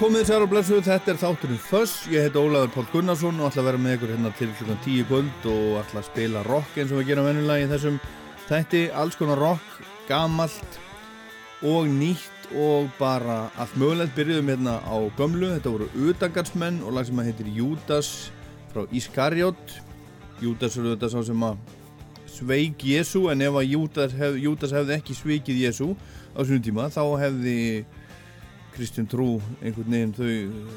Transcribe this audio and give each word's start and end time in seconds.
Komið 0.00 0.30
sér 0.30 0.40
og 0.40 0.48
blessuð, 0.48 0.78
þetta 0.86 1.10
er 1.12 1.18
þátturinn 1.20 1.58
Föss, 1.60 2.06
ég 2.08 2.24
heit 2.24 2.36
Ólaður 2.38 2.70
Pál 2.72 2.86
Gunnarsson 2.88 3.36
og 3.36 3.50
ætla 3.50 3.60
að 3.60 3.66
vera 3.68 3.80
með 3.84 3.96
ykkur 3.98 4.12
hérna 4.14 4.30
til 4.38 4.46
klukkan 4.56 4.78
10 4.86 5.02
kvöld 5.10 5.48
og 5.52 5.74
ætla 5.82 6.00
að 6.00 6.06
spila 6.06 6.44
rock 6.46 6.78
eins 6.80 6.94
og 6.94 7.02
við 7.02 7.10
gerum 7.10 7.26
venjulega 7.28 7.66
í 7.66 7.68
þessum 7.68 7.98
þætti, 8.46 8.80
alls 8.96 9.18
konar 9.20 9.42
rock, 9.42 9.74
gamalt 10.08 10.78
og 11.68 11.90
nýtt 11.92 12.48
og 12.56 12.88
bara 12.96 13.36
allt 13.60 13.76
mögulegt, 13.76 14.16
byrjuðum 14.16 14.48
hérna 14.54 14.78
á 14.80 14.96
gömlu, 15.20 15.52
þetta 15.58 15.74
voru 15.76 15.90
Utangarsmenn 16.08 16.80
og 16.80 16.96
lag 16.96 17.10
sem 17.10 17.20
að 17.20 17.28
heitir 17.28 17.52
Júdas 17.60 18.10
frá 18.72 18.86
Ískarjót, 18.88 19.78
Júdas 20.40 20.80
eru 20.80 20.94
þetta 20.94 21.12
sá 21.12 21.20
sem 21.28 21.48
að 21.50 21.60
sveik 22.40 22.88
Jésu 22.88 23.26
en 23.28 23.44
ef 23.44 23.60
að 23.60 23.72
Júdas, 23.76 24.16
hef, 24.16 24.40
Júdas 24.40 24.72
hefði 24.72 24.96
ekki 24.96 25.20
svikið 25.20 25.64
Jésu 25.66 25.92
á 26.32 26.40
svona 26.40 26.64
tíma 26.64 26.88
þá 26.88 27.02
hefði 27.26 27.58
Kristján 28.80 29.08
Trú 29.12 29.34
einhvern 29.60 29.92
veginn 29.92 30.12
þau 30.16 30.24
uh, 30.24 30.68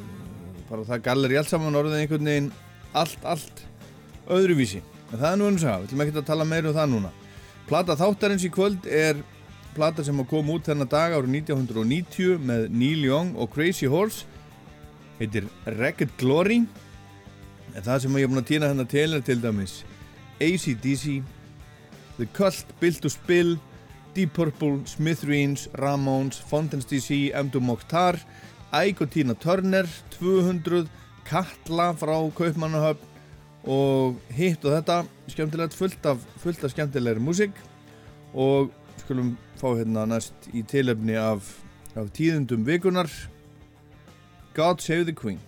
bara 0.67 0.83
það 0.89 1.03
gallir 1.05 1.31
í 1.31 1.37
allt 1.39 1.51
saman 1.53 1.77
orðið 1.79 2.01
einhvern 2.01 2.27
veginn 2.27 2.49
allt, 2.99 3.21
allt 3.23 3.61
öðruvísi. 4.27 4.81
En 5.13 5.21
það 5.21 5.29
er 5.29 5.39
nú 5.39 5.47
eins 5.47 5.63
að, 5.63 5.85
við 5.85 5.87
ætlum 5.87 6.03
ekki 6.03 6.19
að 6.19 6.27
tala 6.27 6.47
meira 6.49 6.71
um 6.71 6.75
það 6.75 6.91
núna. 6.91 7.13
Plata 7.69 7.95
þáttarins 7.95 8.43
í 8.43 8.51
kvöld 8.51 8.89
er 8.91 9.21
plata 9.73 10.03
sem 10.03 10.19
að 10.19 10.29
koma 10.33 10.57
út 10.57 10.67
þennan 10.67 10.91
dag 10.91 11.15
árið 11.15 11.31
1990 11.39 12.43
með 12.43 12.67
Neil 12.75 13.07
Young 13.07 13.37
og 13.39 13.53
Crazy 13.55 13.87
Horse. 13.87 14.27
Heitir 15.21 15.47
Ragged 15.79 16.11
Glory. 16.19 16.63
En 17.71 17.85
það 17.87 18.03
sem 18.03 18.19
ég 18.19 18.27
er 18.27 18.33
búin 18.33 18.43
að 18.43 18.49
týna 18.51 18.73
hennar 18.73 18.89
til 18.91 19.07
er 19.15 19.23
til 19.23 19.39
dæmis 19.41 19.79
AC/DC 20.43 21.21
The 22.19 22.27
Cult, 22.35 22.67
Built 22.81 22.99
to 23.01 23.09
Spill 23.09 23.55
Deep 24.15 24.33
Purple, 24.33 24.81
Smithereens, 24.85 25.67
Ramones, 25.79 26.39
Fountains 26.49 26.85
DC, 26.85 27.31
M2 27.33 27.59
Mokhtar, 27.59 28.19
Ike 28.73 29.05
og 29.05 29.11
Tina 29.11 29.33
Turner, 29.33 29.87
200, 30.19 30.87
Katla 31.25 31.93
frá 31.97 32.19
Kaupmannahöfn 32.35 33.09
og 33.63 34.17
hitt 34.35 34.65
og 34.65 34.75
þetta, 34.75 35.03
skemmtilegt, 35.31 35.75
fullt 35.77 36.05
af, 36.09 36.23
fullt 36.43 36.63
af 36.63 36.73
skemmtilegri 36.73 37.23
músík 37.23 37.55
og 38.33 38.73
skulum 39.03 39.37
fá 39.59 39.69
hérna 39.77 40.05
næst 40.09 40.49
í 40.51 40.65
tilefni 40.67 41.15
af, 41.19 41.47
af 41.95 42.11
tíðundum 42.15 42.67
vikunar 42.67 43.09
God 44.53 44.83
Save 44.83 45.05
the 45.05 45.15
Queen. 45.15 45.39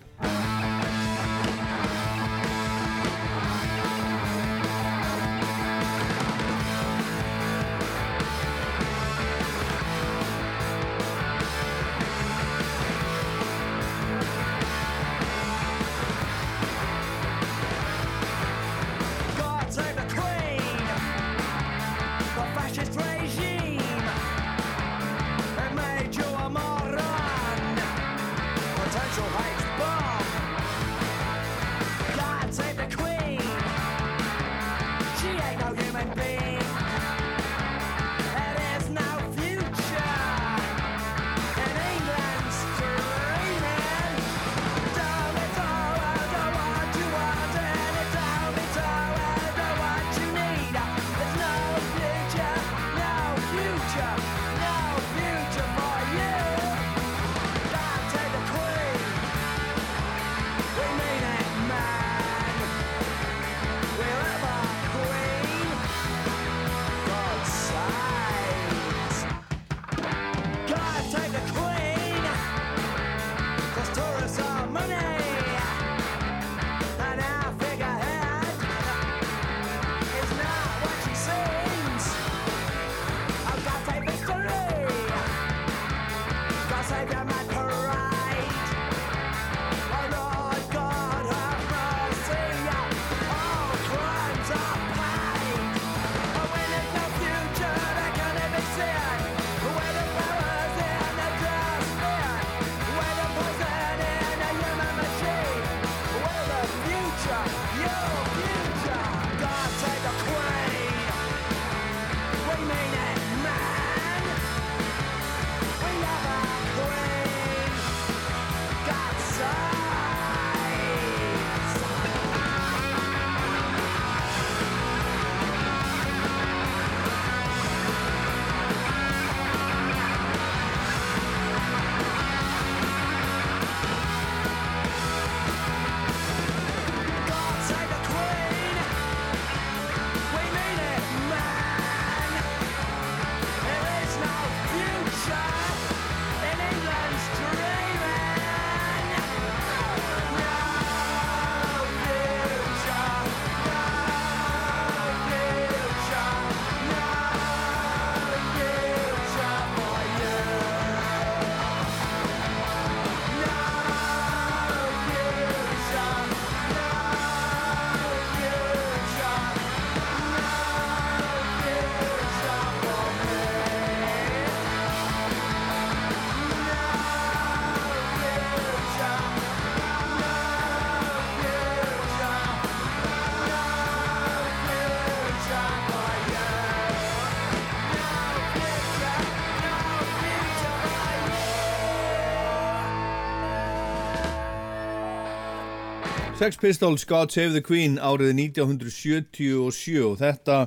Sex 196.46 196.56
Pistols 196.56 197.04
God 197.04 197.32
Save 197.32 197.56
the 197.56 197.60
Queen 197.60 197.96
árið 197.98 198.28
1977 198.38 199.96
og 200.06 200.12
þetta, 200.20 200.58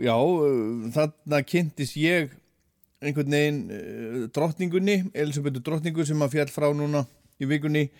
já, 0.00 0.14
þarna 0.94 1.40
kynntist 1.44 1.98
ég 2.00 2.30
einhvern 3.04 3.34
veginn 3.36 3.58
uh, 3.76 4.22
drottningunni, 4.32 4.94
Elisabethu 5.12 5.60
drottningu 5.66 6.06
sem 6.08 6.24
að 6.24 6.32
fjall 6.32 6.52
frá 6.54 6.70
núna 6.72 7.02
í 7.36 7.50
vikunni. 7.50 7.90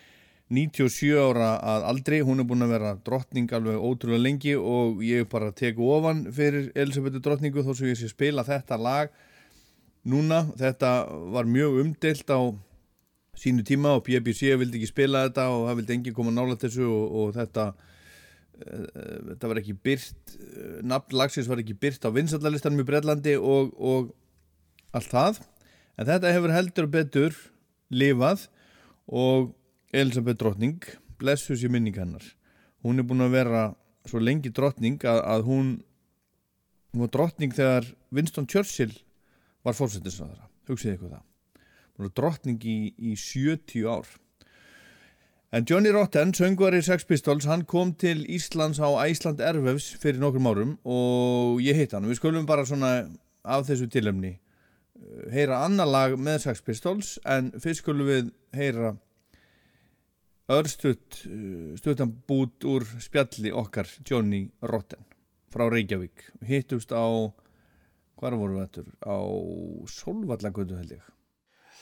97 0.49 1.21
ára 1.21 1.51
að 1.75 1.85
aldrei, 1.91 2.23
hún 2.25 2.41
er 2.41 2.49
búin 2.49 2.65
að 2.65 2.73
vera 2.79 2.95
drottning 3.11 3.53
alveg 3.59 3.77
ótrúlega 3.77 4.25
lengi 4.25 4.57
og 4.57 5.05
ég 5.05 5.29
bara 5.29 5.53
teku 5.53 5.85
ofan 5.99 6.31
fyrir 6.33 6.73
Elisabethu 6.73 7.21
drottningu 7.21 7.61
þó 7.61 7.75
sem 7.75 7.93
ég 7.93 8.01
sé 8.01 8.09
spila 8.09 8.47
þetta 8.49 8.81
lag 8.81 9.13
núna, 10.09 10.47
þetta 10.57 10.97
var 11.37 11.45
mjög 11.45 11.83
umdelt 11.85 12.33
á 12.33 12.41
sínu 13.41 13.65
tíma 13.67 13.95
og 13.97 14.05
BBC 14.07 14.53
vildi 14.61 14.81
ekki 14.81 14.91
spila 14.91 15.25
þetta 15.29 15.47
og 15.53 15.69
það 15.69 15.79
vildi 15.81 15.97
enginn 15.97 16.17
koma 16.17 16.35
nála 16.35 16.59
þessu 16.61 16.87
og, 16.87 17.05
og 17.21 17.37
þetta 17.39 17.67
uh, 17.73 18.89
þetta 19.31 19.53
var 19.53 19.63
ekki 19.63 19.77
byrt 19.89 20.35
uh, 20.37 20.81
nafn 20.93 21.17
lagsins 21.21 21.49
var 21.51 21.63
ekki 21.63 21.79
byrt 21.81 22.05
á 22.05 22.11
vinsallalistanum 22.15 22.85
í 22.85 22.89
Breitlandi 22.89 23.37
og, 23.39 23.73
og 23.77 24.13
allt 24.97 25.13
það. 25.13 25.41
En 26.01 26.09
þetta 26.09 26.35
hefur 26.35 26.55
heldur 26.55 26.91
betur 26.91 27.39
lifað 27.93 28.49
og 29.11 29.55
Elisabeth 29.93 30.39
Drottning 30.39 30.85
blessu 31.21 31.57
sér 31.59 31.73
minning 31.73 31.97
hennar 31.99 32.25
hún 32.85 33.01
er 33.01 33.07
búin 33.07 33.25
að 33.25 33.35
vera 33.35 33.63
svo 34.09 34.21
lengi 34.23 34.53
drottning 34.55 35.01
að, 35.05 35.21
að 35.21 35.47
hún 35.49 35.73
hún 36.91 37.05
var 37.05 37.13
drottning 37.15 37.55
þegar 37.55 37.89
Winston 38.11 38.49
Churchill 38.51 38.95
var 39.67 39.77
fórsettisraðara, 39.77 40.49
hugsiði 40.71 40.97
eitthvað 40.97 41.19
það 41.19 41.27
drottning 42.09 42.65
í, 42.65 42.95
í 42.97 43.13
70 43.19 43.85
ár. 43.91 44.09
En 45.53 45.67
Johnny 45.67 45.91
Rotten, 45.91 46.31
söngvari 46.31 46.79
Sex 46.83 47.05
Pistols 47.05 47.49
hann 47.51 47.65
kom 47.67 47.91
til 47.99 48.23
Íslands 48.31 48.79
á 48.79 48.87
Æsland 49.03 49.41
Ervefs 49.43 49.89
fyrir 49.99 50.21
nokkrum 50.23 50.47
árum 50.47 50.77
og 50.87 51.59
ég 51.65 51.75
hitt 51.75 51.97
hann, 51.97 52.07
við 52.07 52.21
skulum 52.21 52.47
bara 52.47 52.63
svona 52.63 53.09
af 53.43 53.67
þessu 53.67 53.89
tilöfni 53.91 54.37
eh, 54.37 55.27
heyra 55.35 55.65
annar 55.67 55.91
lag 55.91 56.15
með 56.15 56.45
Sex 56.45 56.63
Pistols 56.63 57.17
en 57.27 57.51
fyrst 57.59 57.83
skulum 57.83 58.07
við 58.07 58.31
heyra 58.55 58.95
örstutt 60.55 61.25
eh, 61.27 61.75
stuttan 61.83 62.15
bút 62.31 62.63
úr 62.71 62.87
spjalli 63.03 63.51
okkar 63.51 63.91
Johnny 64.07 64.45
Rotten 64.63 65.03
frá 65.51 65.67
Reykjavík. 65.67 66.29
Hittust 66.47 66.95
á 66.95 67.11
hvar 68.21 68.37
vorum 68.39 68.61
við 68.61 68.69
þetta? 68.69 68.87
á 69.03 69.19
Solvallagötu 69.91 70.79
held 70.79 70.95
ég 70.95 71.11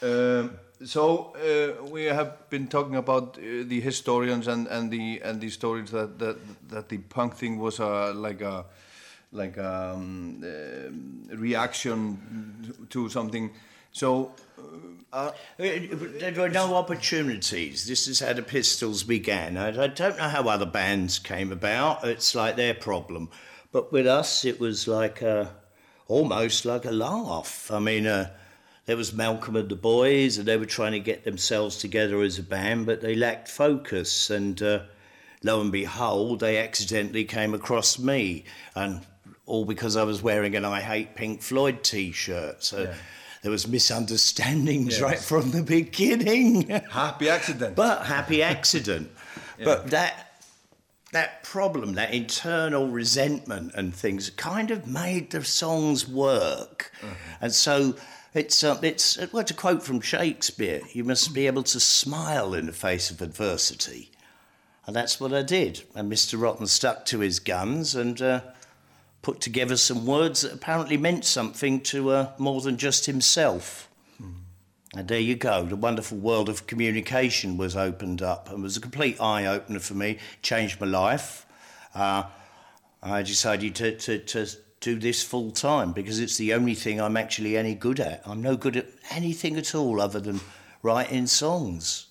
Um, 0.02 0.58
so 0.84 1.34
uh, 1.34 1.84
we 1.86 2.04
have 2.04 2.48
been 2.50 2.68
talking 2.68 2.96
about 2.96 3.36
uh, 3.38 3.64
the 3.64 3.80
historians 3.80 4.46
and, 4.46 4.68
and 4.68 4.90
the 4.90 5.20
and 5.24 5.40
the 5.40 5.50
stories 5.50 5.90
that, 5.90 6.18
that 6.20 6.36
that 6.68 6.88
the 6.88 6.98
punk 6.98 7.34
thing 7.34 7.58
was 7.58 7.80
a 7.80 8.12
like 8.14 8.40
a 8.40 8.64
like 9.32 9.56
a 9.56 9.92
um, 9.94 10.44
uh, 10.44 11.36
reaction 11.36 12.86
to 12.90 13.08
something. 13.08 13.50
So 13.90 14.32
uh, 15.12 15.16
uh, 15.16 15.32
there 15.58 16.34
were 16.36 16.48
no 16.48 16.76
opportunities. 16.76 17.86
This 17.86 18.06
is 18.06 18.20
how 18.20 18.32
the 18.32 18.42
Pistols 18.42 19.02
began. 19.02 19.56
I, 19.56 19.68
I, 19.68 19.86
don't 19.88 20.16
know 20.16 20.28
how 20.28 20.48
other 20.48 20.66
bands 20.66 21.18
came 21.18 21.50
about. 21.50 22.04
It's 22.04 22.34
like 22.34 22.56
their 22.56 22.74
problem, 22.74 23.30
but 23.72 23.90
with 23.92 24.06
us, 24.06 24.44
it 24.44 24.60
was 24.60 24.86
like 24.86 25.22
a, 25.22 25.54
almost 26.06 26.64
like 26.64 26.84
a 26.84 26.90
laugh. 26.90 27.70
I 27.72 27.80
mean 27.80 28.06
uh, 28.06 28.30
there 28.88 28.96
was 28.96 29.12
Malcolm 29.12 29.54
and 29.54 29.68
the 29.68 29.76
boys, 29.76 30.38
and 30.38 30.48
they 30.48 30.56
were 30.56 30.64
trying 30.64 30.92
to 30.92 30.98
get 30.98 31.22
themselves 31.22 31.76
together 31.76 32.22
as 32.22 32.38
a 32.38 32.42
band, 32.42 32.86
but 32.86 33.02
they 33.02 33.14
lacked 33.14 33.46
focus. 33.46 34.30
And 34.30 34.62
uh, 34.62 34.84
lo 35.42 35.60
and 35.60 35.70
behold, 35.70 36.40
they 36.40 36.56
accidentally 36.56 37.26
came 37.26 37.52
across 37.52 37.98
me, 37.98 38.44
and 38.74 39.02
all 39.44 39.66
because 39.66 39.94
I 39.94 40.04
was 40.04 40.22
wearing 40.22 40.56
an 40.56 40.64
"I 40.64 40.80
Hate 40.80 41.14
Pink 41.14 41.42
Floyd" 41.42 41.84
T-shirt. 41.84 42.64
So. 42.64 42.82
Yeah. 42.82 42.94
There 43.40 43.52
was 43.52 43.68
misunderstandings 43.68 44.94
yes. 44.94 45.00
right 45.00 45.18
from 45.18 45.52
the 45.52 45.62
beginning. 45.62 46.68
happy 46.90 47.28
accident. 47.28 47.76
but 47.76 48.04
happy 48.04 48.42
accident. 48.42 49.12
yeah. 49.58 49.64
But 49.64 49.90
that 49.90 50.42
that 51.12 51.44
problem, 51.44 51.92
that 51.94 52.12
internal 52.12 52.88
resentment 52.88 53.74
and 53.76 53.94
things, 53.94 54.30
kind 54.30 54.72
of 54.72 54.88
made 54.88 55.30
the 55.30 55.44
songs 55.44 56.08
work. 56.08 56.90
Uh-huh. 57.00 57.14
And 57.40 57.54
so 57.54 57.94
it's, 58.38 58.64
uh, 58.64 58.78
it's 58.82 59.18
well, 59.32 59.44
to 59.44 59.54
quote 59.54 59.82
from 59.82 60.00
Shakespeare, 60.00 60.80
you 60.92 61.04
must 61.04 61.34
be 61.34 61.46
able 61.46 61.62
to 61.64 61.80
smile 61.80 62.54
in 62.54 62.66
the 62.66 62.72
face 62.72 63.10
of 63.10 63.20
adversity. 63.20 64.10
And 64.86 64.96
that's 64.96 65.20
what 65.20 65.34
I 65.34 65.42
did. 65.42 65.82
And 65.94 66.10
Mr. 66.10 66.40
Rotten 66.40 66.66
stuck 66.66 67.04
to 67.06 67.20
his 67.20 67.40
guns 67.40 67.94
and 67.94 68.20
uh, 68.22 68.40
put 69.20 69.40
together 69.40 69.76
some 69.76 70.06
words 70.06 70.42
that 70.42 70.54
apparently 70.54 70.96
meant 70.96 71.24
something 71.24 71.80
to 71.82 72.10
uh, 72.10 72.32
more 72.38 72.60
than 72.60 72.78
just 72.78 73.06
himself. 73.06 73.88
And 74.94 75.06
there 75.06 75.20
you 75.20 75.36
go. 75.36 75.64
The 75.64 75.76
wonderful 75.76 76.16
world 76.16 76.48
of 76.48 76.66
communication 76.66 77.58
was 77.58 77.76
opened 77.76 78.22
up 78.22 78.50
and 78.50 78.62
was 78.62 78.76
a 78.76 78.80
complete 78.80 79.20
eye 79.20 79.44
opener 79.44 79.80
for 79.80 79.94
me, 79.94 80.18
changed 80.40 80.80
my 80.80 80.86
life. 80.86 81.44
Uh, 81.94 82.24
I 83.02 83.22
decided 83.22 83.74
to, 83.76 83.96
to, 83.96 84.18
to 84.18 84.46
do 84.80 84.98
this 84.98 85.22
full 85.22 85.50
time 85.50 85.92
because 85.92 86.20
it's 86.20 86.36
the 86.36 86.52
only 86.54 86.74
thing 86.74 87.00
I'm 87.00 87.16
actually 87.16 87.56
any 87.56 87.74
good 87.74 88.00
at. 88.00 88.22
I'm 88.26 88.42
no 88.42 88.56
good 88.56 88.76
at 88.76 88.86
anything 89.10 89.56
at 89.56 89.74
all 89.74 90.00
other 90.00 90.20
than 90.20 90.40
writing 90.82 91.26
songs. 91.26 92.07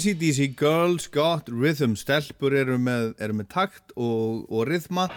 ACDC 0.00 0.56
Girls 0.56 1.10
Got 1.12 1.50
Rhythm. 1.52 1.92
Stelpur 1.92 2.54
eru 2.56 2.78
með, 2.80 3.10
eru 3.20 3.34
með 3.36 3.50
takt 3.52 3.92
og, 4.00 4.46
og 4.48 4.62
rithma 4.70 5.10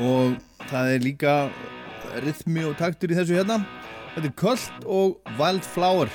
og 0.00 0.38
það 0.70 0.92
er 0.94 1.04
líka 1.04 1.34
rithmi 2.24 2.64
og 2.64 2.78
taktur 2.80 3.12
í 3.12 3.18
þessu 3.18 3.36
hérna. 3.36 3.58
Þetta 4.14 4.30
er 4.30 4.36
Köld 4.40 4.86
og 4.88 5.34
Wildflower. 5.36 6.08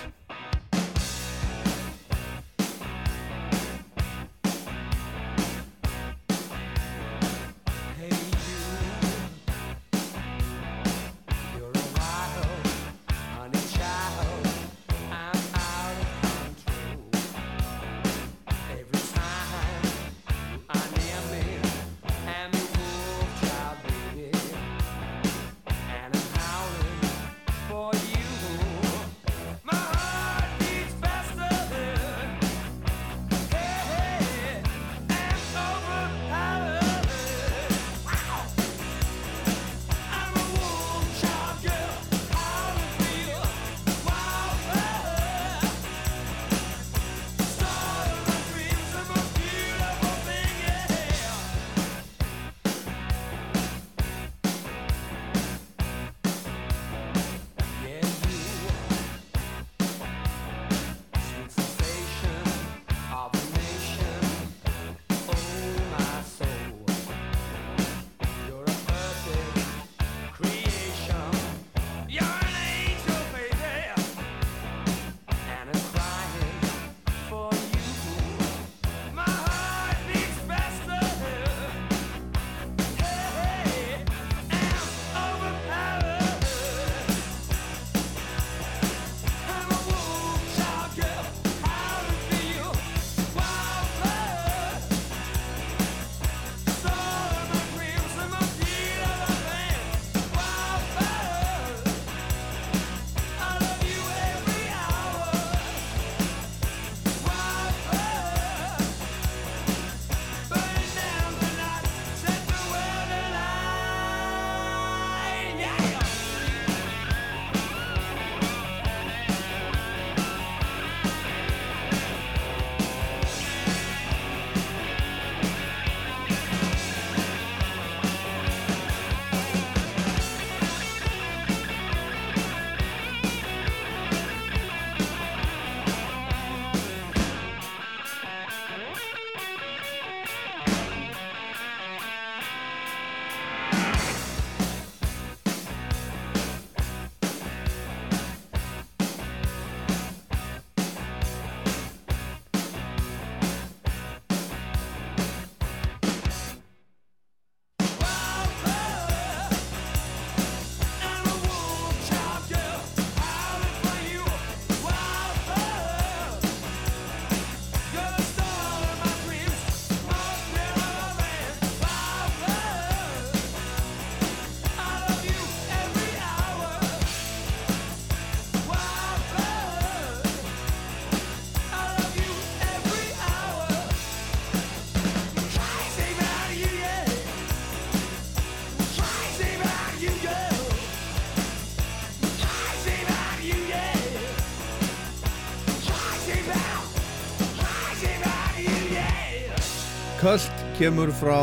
Kemur 200.78 201.10
frá 201.10 201.42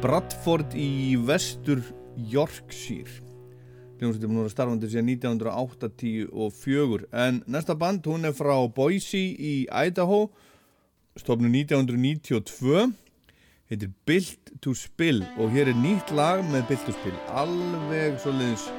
Bradford 0.00 0.72
í 0.72 1.12
vestur 1.28 1.82
Yorkshire. 2.16 3.20
Hljómsveitin 4.00 4.30
er 4.30 4.32
nú 4.32 4.48
starfandi 4.48 4.88
síðan 4.88 5.10
1984 5.12 7.04
en 7.12 7.42
næsta 7.52 7.76
band 7.76 8.08
hún 8.08 8.24
er 8.24 8.32
frá 8.32 8.54
Boise 8.72 9.20
í 9.20 9.52
Idaho 9.68 10.22
stofnu 11.20 11.52
1992 11.52 12.96
heitir 13.68 13.92
Built 14.08 14.54
to 14.64 14.72
Spill 14.72 15.20
og 15.36 15.52
hér 15.52 15.74
er 15.74 15.76
nýtt 15.76 16.16
lag 16.16 16.40
með 16.48 16.70
Built 16.72 16.88
to 16.88 16.96
Spill. 16.96 17.18
Alveg 17.28 18.16
svoleiðis 18.24 18.70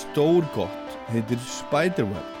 stórgott. 0.00 0.96
Heitir 1.12 1.44
Spiderweb 1.44 2.40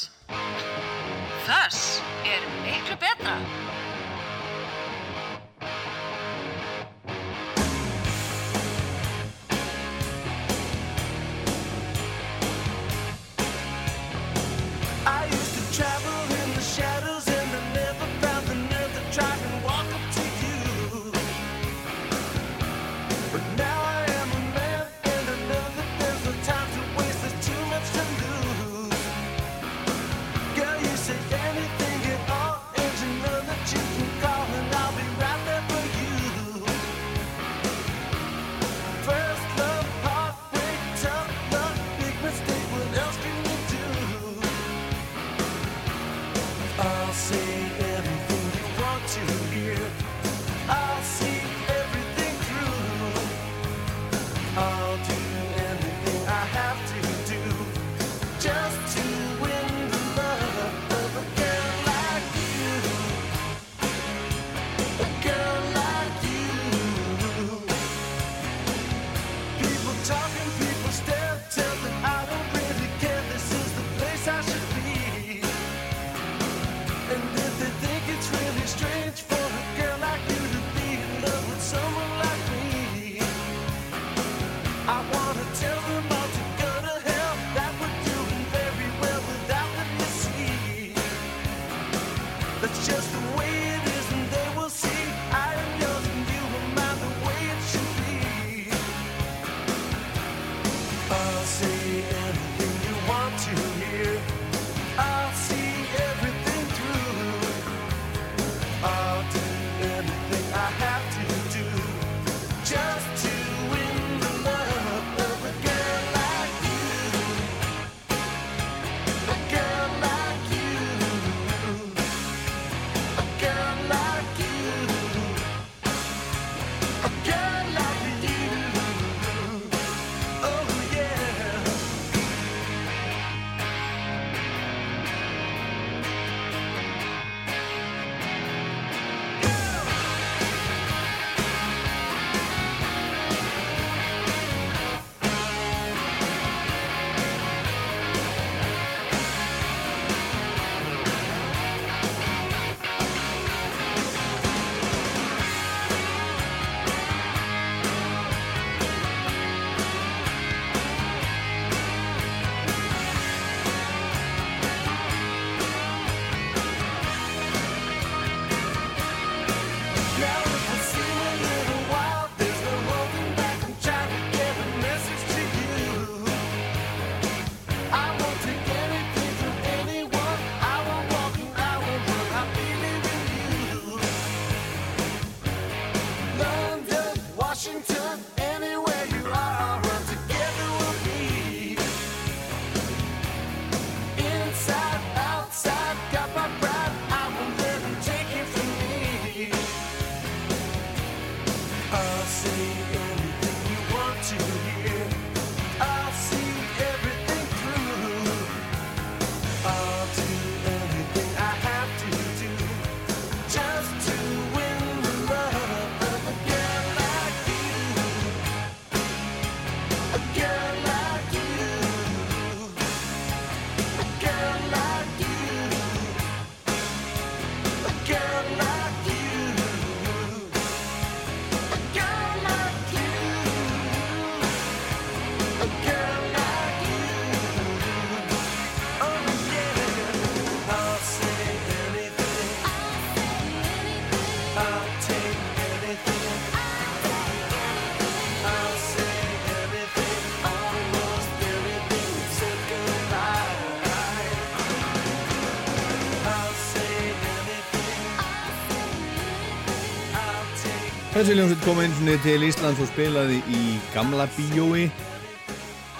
Þessi 261.21 261.35
ljómsveit 261.37 261.65
kom 261.67 261.77
eins 261.77 261.99
og 261.99 262.05
niður 262.07 262.21
til 262.23 262.43
Íslands 262.47 262.79
og 262.81 262.87
spilaði 262.89 263.35
í 263.53 263.77
gamla 263.93 264.25
bíói. 264.33 264.87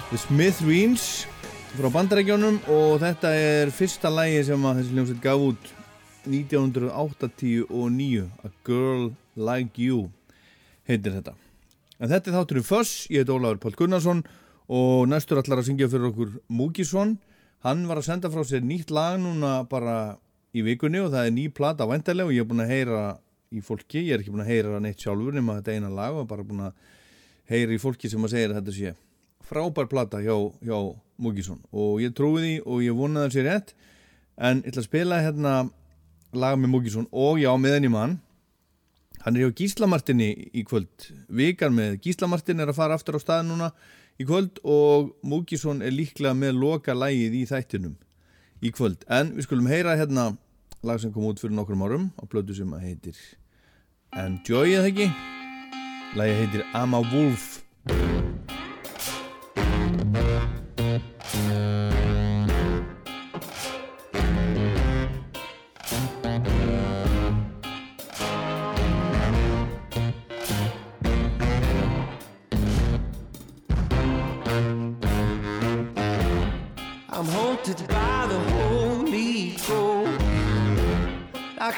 The 0.08 0.18
Smithereens 0.18 1.04
frá 1.76 1.86
bandaregjónum 1.94 2.58
og 2.74 2.98
þetta 3.04 3.30
er 3.38 3.70
fyrsta 3.70 4.10
lægi 4.10 4.42
sem 4.48 4.58
þessi 4.66 4.96
ljómsveit 4.98 5.22
gaf 5.22 5.38
út 5.46 5.62
1989 6.26 8.26
A 8.26 8.50
Girl 8.66 9.14
Like 9.38 9.78
You 9.78 10.10
heitir 10.90 11.14
þetta. 11.20 11.38
En 12.02 12.10
þetta 12.10 12.26
er 12.26 12.34
þátturinn 12.40 12.66
Föss, 12.66 13.06
ég 13.06 13.22
heit 13.22 13.30
Óláður 13.30 13.62
Pál 13.62 13.78
Gunnarsson 13.78 14.26
og 14.66 15.06
næstur 15.06 15.38
allar 15.38 15.62
að 15.62 15.70
syngja 15.70 15.86
fyrir 15.86 16.10
okkur 16.10 16.34
Múkisson 16.50 17.22
Hann 17.62 17.86
var 17.86 18.02
að 18.02 18.10
senda 18.10 18.26
frá 18.26 18.42
sér 18.42 18.66
nýtt 18.66 18.90
lag 18.90 19.22
núna 19.22 19.62
bara 19.70 20.18
í 20.50 20.66
vikunni 20.66 20.98
og 20.98 21.14
það 21.14 21.28
er 21.28 21.32
ný 21.38 21.46
plata 21.54 21.86
vendarlega 21.86 22.26
og 22.26 22.34
ég 22.34 22.42
hef 22.42 22.50
búin 22.50 22.66
að 22.66 22.74
heyra 22.74 23.21
í 23.52 23.62
fólki. 23.64 24.02
Ég 24.08 24.16
er 24.16 24.24
ekki 24.24 24.32
búin 24.34 24.44
að 24.44 24.52
heyra 24.52 24.74
hann 24.76 24.88
eitt 24.88 25.04
sjálfur 25.04 25.36
nema 25.36 25.60
þetta 25.60 25.76
eina 25.76 25.92
lag 25.92 26.18
og 26.18 26.28
bara 26.30 26.46
búin 26.46 26.66
að 26.68 26.76
heyra 27.52 27.76
í 27.76 27.80
fólki 27.82 28.10
sem 28.10 28.24
að 28.24 28.34
segja 28.34 28.54
þetta 28.56 28.76
sé 28.76 28.94
frábær 29.52 29.88
plata 29.90 30.20
hjá, 30.22 30.34
hjá 30.64 30.76
Múkisson 31.22 31.60
og 31.70 32.00
ég 32.02 32.14
trúi 32.16 32.40
því 32.40 32.52
og 32.64 32.82
ég 32.82 32.96
vonaði 32.96 33.22
að 33.22 33.30
það 33.30 33.34
sé 33.36 33.46
rétt. 33.46 33.72
En 34.42 34.62
ég 34.62 34.72
ætla 34.72 34.82
að 34.82 34.88
spila 34.88 35.22
hérna 35.22 35.54
laga 36.32 36.60
með 36.60 36.72
Múkisson 36.72 37.08
og 37.12 37.40
já 37.42 37.50
meðan 37.60 37.88
í 37.88 37.90
mann. 37.92 38.14
Hann 39.22 39.36
er 39.36 39.44
hjá 39.44 39.56
Gíslamartinni 39.60 40.30
í 40.50 40.64
kvöld. 40.66 41.10
Vikar 41.30 41.70
með 41.74 42.00
Gíslamartin 42.06 42.62
er 42.62 42.72
að 42.72 42.78
fara 42.80 42.96
aftur 42.98 43.18
á 43.18 43.22
stað 43.22 43.44
núna 43.50 43.70
í 44.18 44.26
kvöld 44.26 44.58
og 44.64 45.12
Múkisson 45.22 45.84
er 45.84 45.94
líklega 45.94 46.34
með 46.38 46.58
loka 46.58 46.96
lægið 46.96 47.38
í 47.38 47.44
þættinum 47.50 47.98
í 48.62 48.72
kvöld. 48.74 49.04
En 49.10 49.34
við 49.36 49.46
skulum 49.46 49.70
heyra 49.70 49.98
hérna 50.00 50.32
lag 50.82 50.98
sem 50.98 51.12
kom 51.14 51.28
út 51.28 51.38
fyrir 51.38 51.54
nokkrum 51.54 51.84
árum 51.86 52.10
á 52.18 52.26
blödu 52.26 52.56
sem 52.56 52.72
heitir 52.82 53.18
Enjoy 54.12 54.74
eða 54.76 54.90
ekki? 54.90 55.06
Lagi 56.20 56.34
heitir 56.36 56.66
I'm 56.74 56.92
a 56.92 57.00
Wolf 57.00 57.62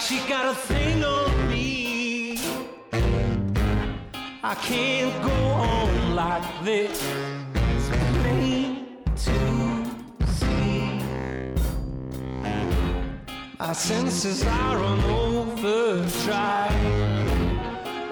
she 0.05 0.19
got 0.29 0.45
a 0.45 0.55
thing 0.55 0.84
I 4.55 4.57
can't 4.59 5.23
go 5.25 5.33
on 5.33 6.15
like 6.15 6.65
this. 6.65 7.03
It's 7.55 7.89
plain 7.89 8.87
to 9.17 9.37
see. 10.39 11.01
My 13.59 13.73
senses 13.73 14.45
are 14.47 14.79
on 14.79 15.01
overdrive. 15.11 16.71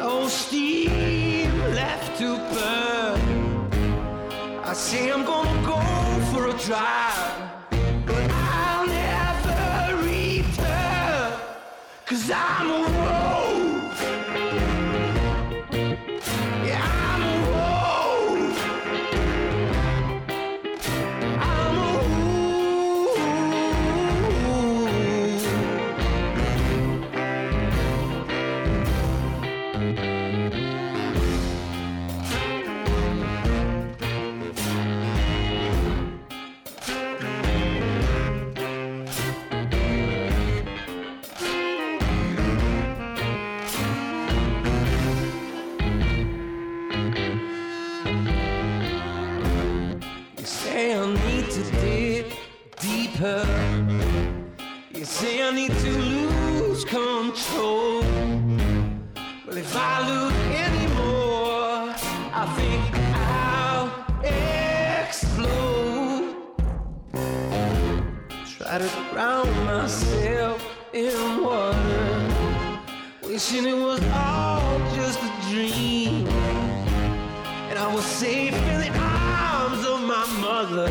No 0.00 0.26
steam 0.26 1.56
left 1.76 2.18
to 2.18 2.36
burn. 2.52 3.20
I 4.64 4.72
say 4.72 5.12
I'm 5.12 5.24
gonna 5.24 5.62
go 5.64 5.80
for 6.32 6.48
a 6.48 6.54
drive, 6.66 7.38
but 8.04 8.30
I'll 8.32 8.86
never 8.88 9.96
return, 10.02 11.38
cause 12.04 12.28
I'm 12.34 12.68
a 12.68 13.21
wishing 73.32 73.66
it 73.66 73.74
was 73.74 73.98
all 74.12 74.78
just 74.94 75.18
a 75.22 75.50
dream 75.50 76.26
and 77.70 77.78
I 77.78 77.90
was 77.94 78.04
safe 78.04 78.52
in 78.52 78.80
the 78.80 78.92
arms 78.98 79.86
of 79.86 80.02
my 80.02 80.26
mother. 80.38 80.88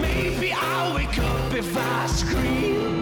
Maybe 0.00 0.54
I'll 0.54 0.94
wake 0.94 1.18
up 1.18 1.52
if 1.52 1.76
I 1.76 2.06
scream. 2.06 3.01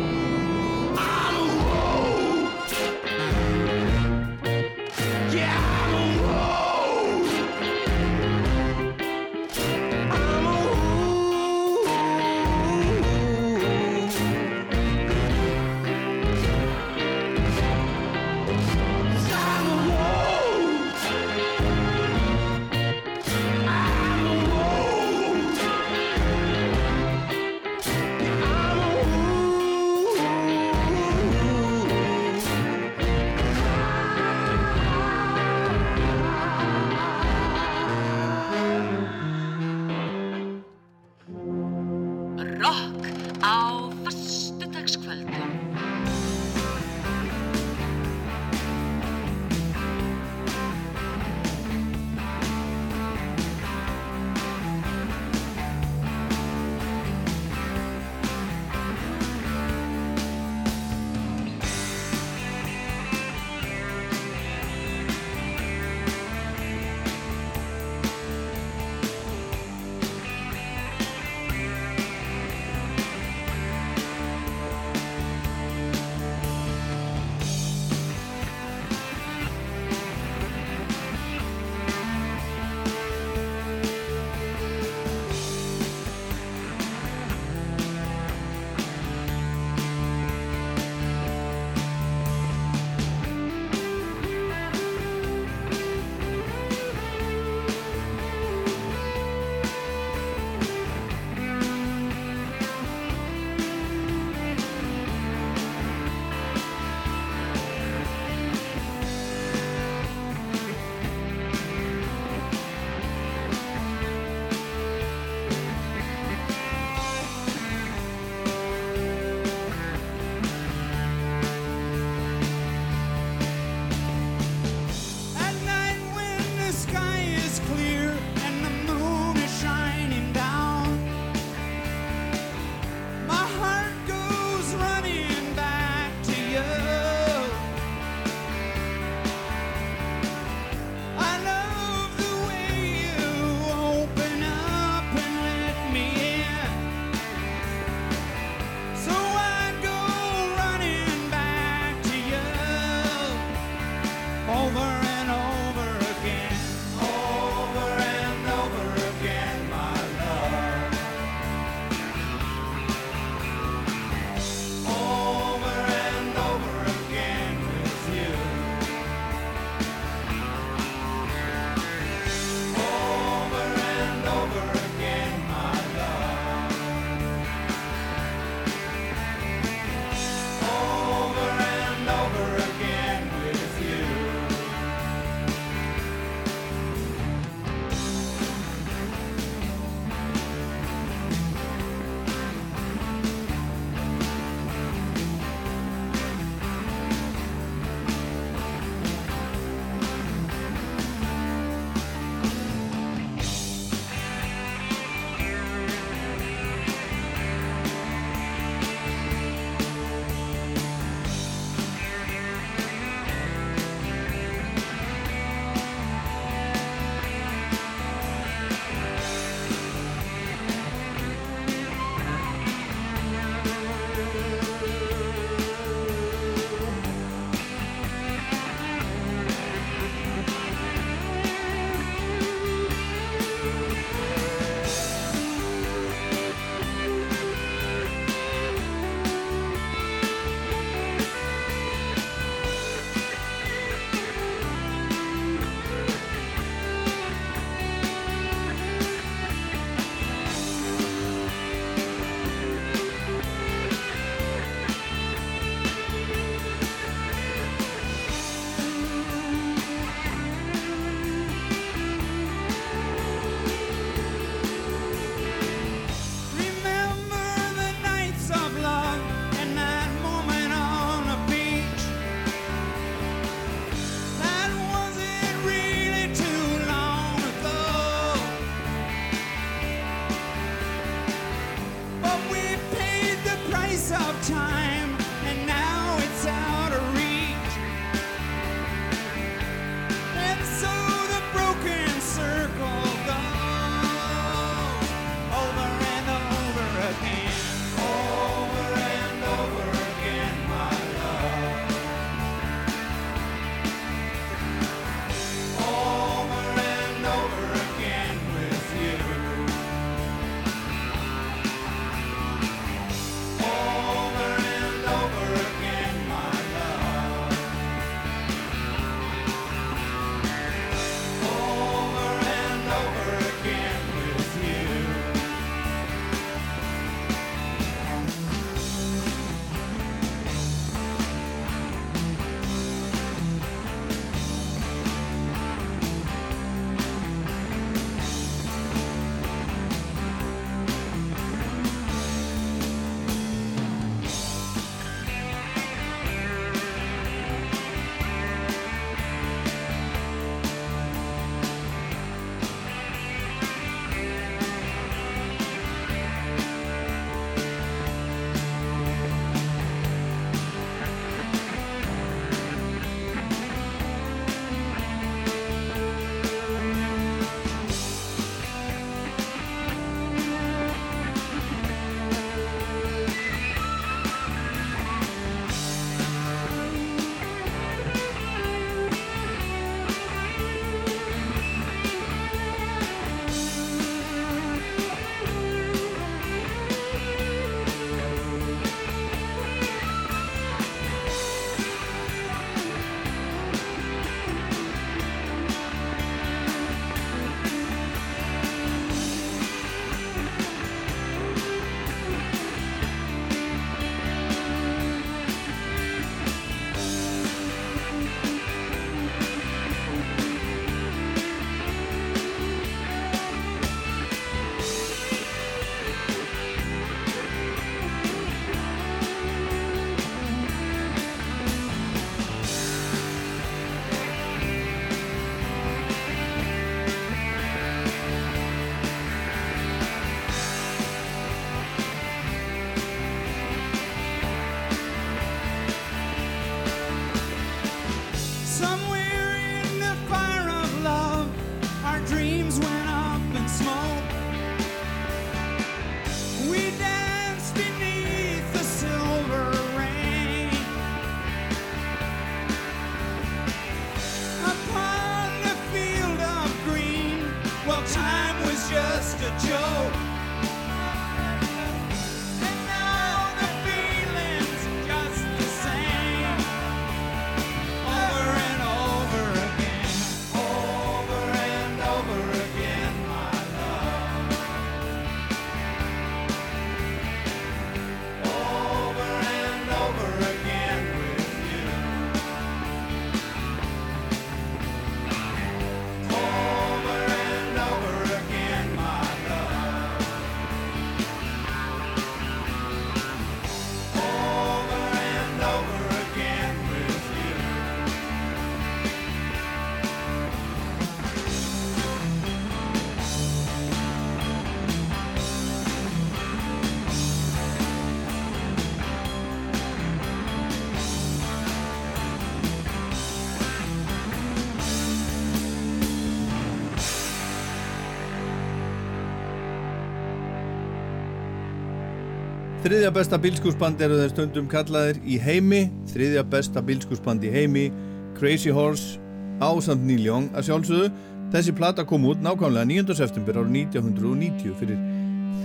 Þriðja 522.80 523.10
besta 523.12 523.36
bílskúsband 523.36 524.00
eru 524.00 524.16
þeir 524.16 524.30
stundum 524.32 524.64
kallaðir 524.72 525.18
í 525.28 525.36
heimi, 525.36 525.92
þriðja 526.08 526.40
besta 526.48 526.80
bílskúsband 526.80 527.44
í 527.44 527.52
heimi, 527.52 527.92
Crazy 528.38 528.70
Horse, 528.72 529.20
ásamt 529.60 530.00
Neil 530.08 530.24
Young 530.24 530.48
að 530.56 530.64
sjálfsögðu. 530.70 531.10
Þessi 531.52 531.74
plata 531.76 532.08
kom 532.08 532.24
út 532.30 532.40
nákvæmlega 532.40 532.88
9. 532.88 533.12
september 533.18 533.52
árið 533.60 533.74
1990 533.82 534.72
fyrir 534.80 534.96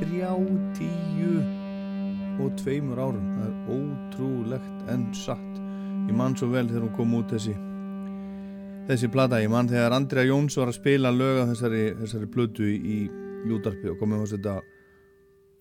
30 0.01 0.83
og 2.43 2.51
tveimur 2.59 2.99
árum. 2.99 3.23
Það 3.39 3.47
er 3.47 3.55
ótrúlegt 3.77 4.77
en 4.91 5.07
satt. 5.15 5.55
Ég 6.11 6.15
man 6.19 6.35
svo 6.35 6.51
vel 6.51 6.67
þegar 6.67 6.83
hún 6.89 6.97
kom 6.99 7.15
út 7.15 7.31
þessi, 7.31 7.55
þessi 8.91 9.07
plata. 9.15 9.39
Ég 9.39 9.47
man 9.55 9.71
þegar 9.71 9.95
Andrea 10.01 10.27
Jóns 10.27 10.59
var 10.59 10.67
að 10.67 10.83
spila 10.83 11.15
lög 11.15 11.39
af 11.45 11.55
þessari, 11.55 11.95
þessari 12.03 12.27
plötu 12.35 12.67
í 12.75 13.07
Júdarpi 13.47 13.95
og 13.95 14.03
komið 14.03 14.19
hos 14.25 14.35
þetta 14.35 14.59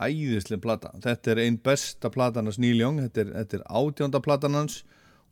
æðislega 0.02 0.62
plata. 0.62 0.92
Þetta 1.04 1.32
er 1.32 1.42
einn 1.44 1.58
besta 1.62 2.10
platan 2.12 2.48
hans 2.48 2.60
Neil 2.62 2.80
Young, 2.80 3.00
þetta 3.04 3.22
er, 3.24 3.32
þetta 3.40 3.58
er 3.58 3.66
átjánda 3.80 4.20
platan 4.24 4.58
hans 4.58 4.82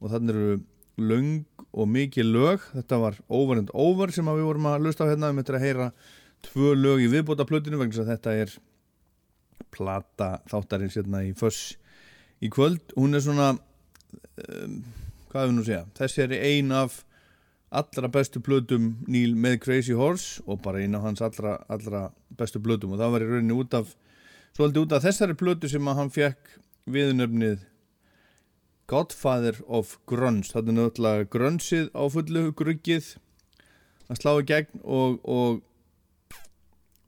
og 0.02 0.12
þannig 0.12 0.34
eru 0.34 0.58
löng 1.02 1.68
og 1.72 1.88
mikið 1.88 2.28
lög. 2.28 2.66
Þetta 2.76 3.00
var 3.02 3.20
Over 3.28 3.62
and 3.62 3.72
Over 3.74 4.12
sem 4.14 4.28
við 4.28 4.48
vorum 4.48 4.68
að 4.70 4.88
lusta 4.88 5.06
á 5.06 5.10
hérna, 5.10 5.30
við 5.32 5.40
möttum 5.40 5.58
að 5.58 5.66
heyra 5.66 5.88
tvö 6.48 6.74
lög 6.76 7.04
í 7.04 7.10
viðbóta 7.12 7.46
plötinu 7.48 7.80
vegna 7.80 7.94
þess 7.94 8.04
að 8.04 8.12
þetta 8.12 8.36
er 8.42 8.56
plata 9.72 10.32
þáttarins 10.50 10.98
hérna 10.98 11.22
í 11.24 11.32
Föss 11.38 11.76
í 12.42 12.50
kvöld. 12.52 12.82
Hún 12.98 13.16
er 13.16 13.24
svona, 13.24 13.54
um, 13.54 14.76
hvað 15.30 15.46
hefur 15.46 15.56
nú 15.56 15.64
að 15.64 15.70
segja, 15.70 15.86
þessi 15.98 16.24
er 16.26 16.36
ein 16.40 16.74
af 16.76 17.02
allra 17.72 18.10
bestu 18.12 18.40
blöðum 18.44 18.90
Neil 19.08 19.32
með 19.38 19.62
Crazy 19.64 19.94
Horse 19.96 20.42
og 20.44 20.60
bara 20.64 20.82
eina 20.82 20.98
af 21.00 21.06
hans 21.06 21.22
allra, 21.24 21.56
allra 21.72 22.10
bestu 22.36 22.60
blöðum 22.60 22.92
og 22.92 23.00
það 23.00 23.14
var 23.14 23.24
í 23.24 23.28
rauninni 23.30 23.56
út 23.56 23.76
af 23.78 23.94
svolítið 24.57 24.84
út 24.84 24.96
af 24.96 25.05
þessari 25.07 25.36
blödu 25.38 25.70
sem 25.70 25.88
að 25.88 25.98
hann 26.00 26.12
fekk 26.12 26.57
viðnöfnið 26.92 27.62
Godfather 28.92 29.57
of 29.64 29.96
Grunge. 30.11 30.50
Það 30.53 30.68
er 30.68 30.76
náttúrulega 30.76 31.28
grunnsið 31.32 31.88
á 31.96 32.03
fullu 32.12 32.44
gruggið 32.59 33.14
að 34.11 34.20
slá 34.20 34.32
í 34.36 34.46
gegn 34.50 34.82
og, 34.82 35.18
og 35.24 35.62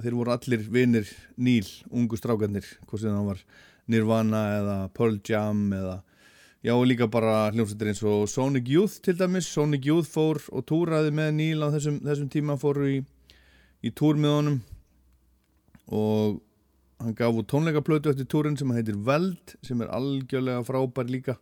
þeir 0.01 0.17
voru 0.17 0.35
allir 0.35 0.65
vinir 0.73 1.13
Neil, 1.37 1.69
ungu 1.93 2.17
strákarnir 2.17 2.67
hvort 2.87 3.03
sem 3.03 3.13
það 3.13 3.31
var 3.33 3.45
Nirvana 3.93 4.43
eða 4.59 4.77
Pearl 4.97 5.21
Jam 5.29 5.67
eða 5.77 6.01
Já 6.65 6.73
og 6.73 6.87
líka 6.89 7.05
bara 7.13 7.51
hljómsveitir 7.53 7.91
eins 7.91 7.99
og 8.09 8.23
Sonic 8.33 8.71
Youth 8.73 9.03
til 9.05 9.19
dæmis, 9.19 9.45
Sonic 9.53 9.85
Youth 9.85 10.09
fór 10.09 10.39
og 10.49 10.65
túraði 10.65 11.11
með 11.13 11.35
Neil 11.37 11.61
á 11.61 11.69
þessum, 11.75 11.99
þessum 12.01 12.31
tíma 12.33 12.57
fóru 12.57 12.87
í, 12.89 12.95
í 13.85 13.93
túr 13.93 14.17
með 14.17 14.33
honum 14.39 14.57
og 15.93 16.39
hann 17.05 17.17
gaf 17.19 17.37
út 17.37 17.49
tónleikaplötu 17.53 18.13
eftir 18.13 18.29
túrin 18.31 18.57
sem 18.57 18.71
heitir 18.75 18.97
Veld 19.07 19.57
sem 19.63 19.81
er 19.85 19.93
algjörlega 19.93 20.65
frábær 20.67 21.11
líka 21.11 21.37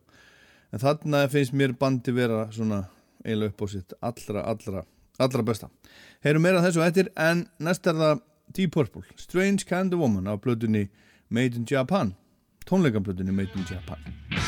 en 0.73 0.83
þarna 0.83 1.27
finnst 1.31 1.55
mér 1.57 1.77
bandi 1.79 2.15
vera 2.17 2.47
svona 2.55 2.85
eiginlega 3.23 3.53
upp 3.53 3.63
á 3.63 3.67
sitt 3.71 3.95
allra, 4.01 4.45
allra, 4.51 4.85
allra 5.23 5.47
besta. 5.47 5.71
Heyrum 6.25 6.43
meira 6.43 6.63
þessu 6.65 6.83
eftir 6.85 7.13
en 7.17 7.47
næst 7.63 7.87
er 7.87 7.99
það 7.99 8.25
Deep 8.53 8.75
Purple, 8.75 9.05
Strange 9.17 9.65
Kind 9.69 9.95
of 9.95 10.03
Woman 10.03 10.27
af 10.27 10.43
plötunni 10.45 10.89
Made 11.31 11.57
in 11.57 11.69
Japan, 11.69 12.15
tónleikaplötunni 12.67 13.33
Made 13.33 13.55
in 13.57 13.69
Japan. 13.71 14.42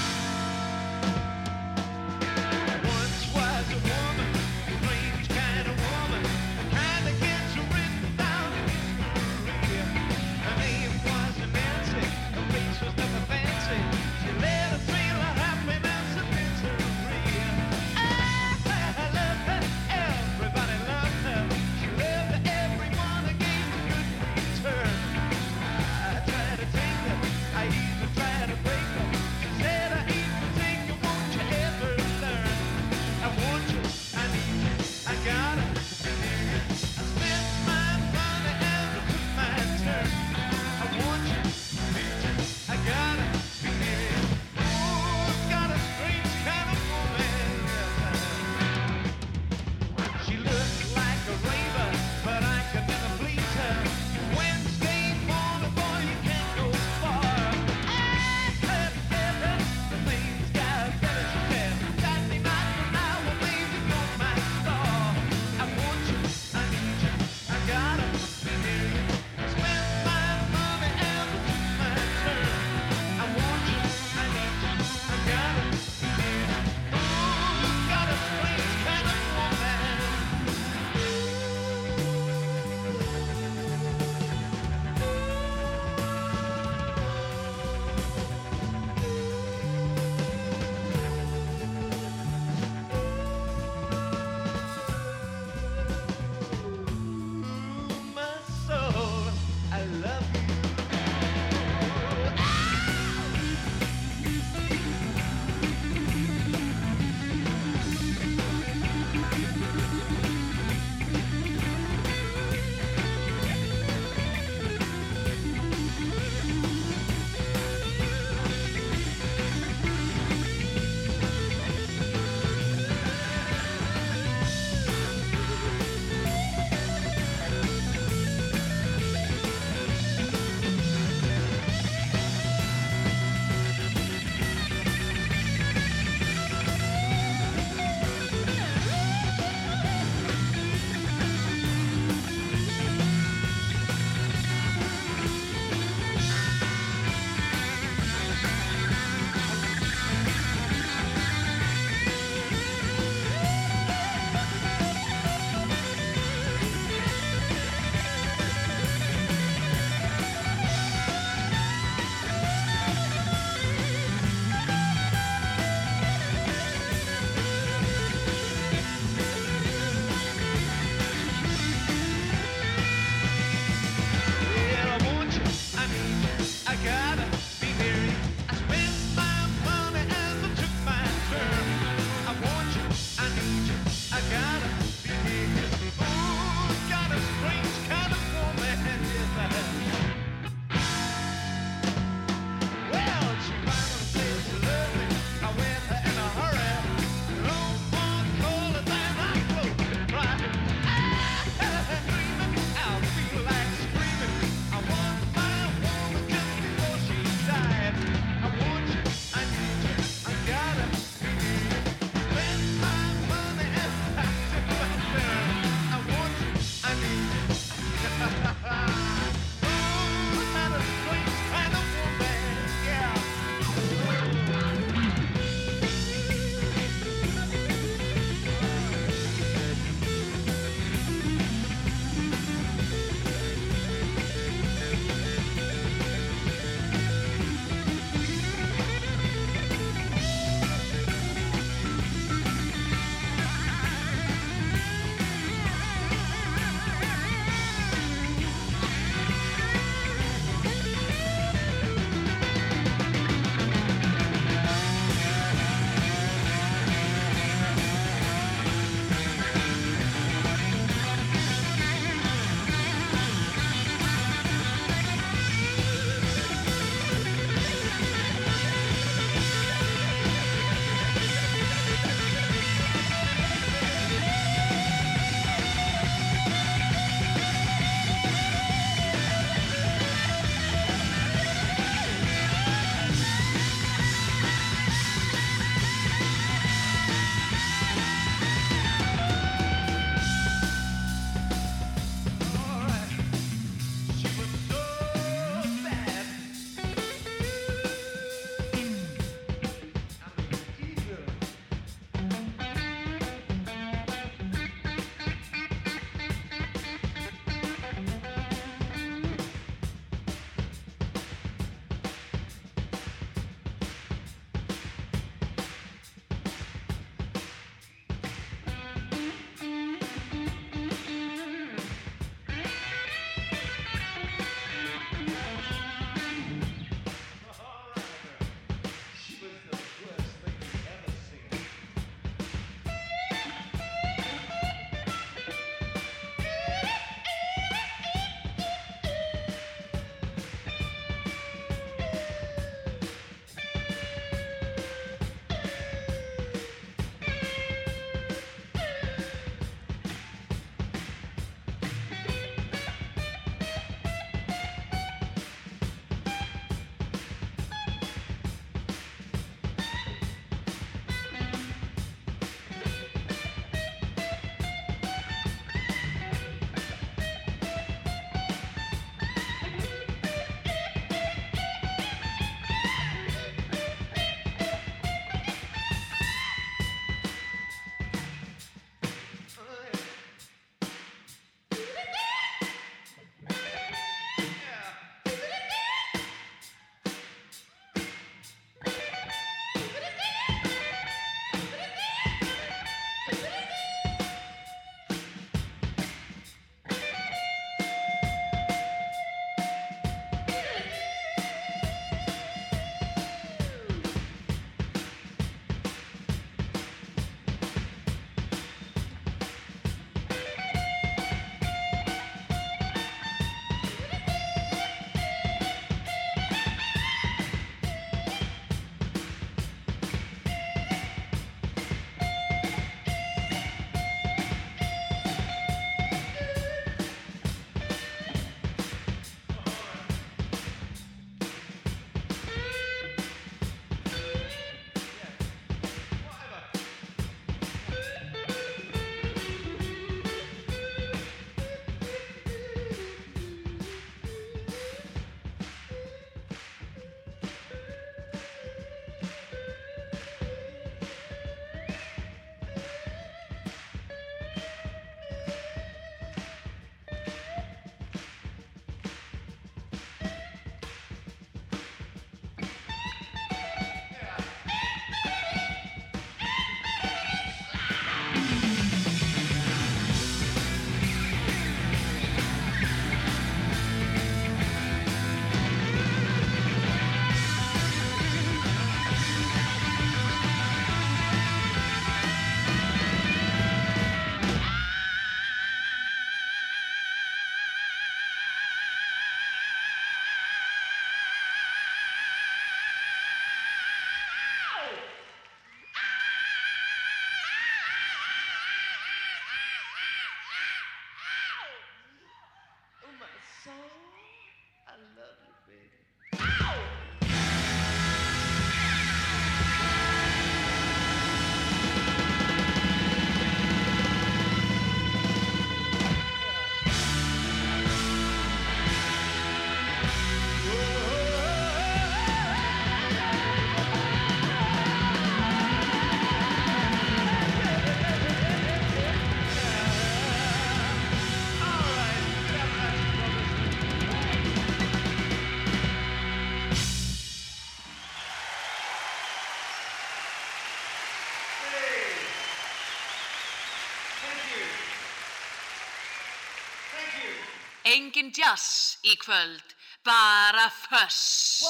engin 548.14 548.30
jazz 548.30 548.98
í 549.02 549.16
kvöld, 549.18 549.74
bara 550.06 550.70
föss. 550.70 551.62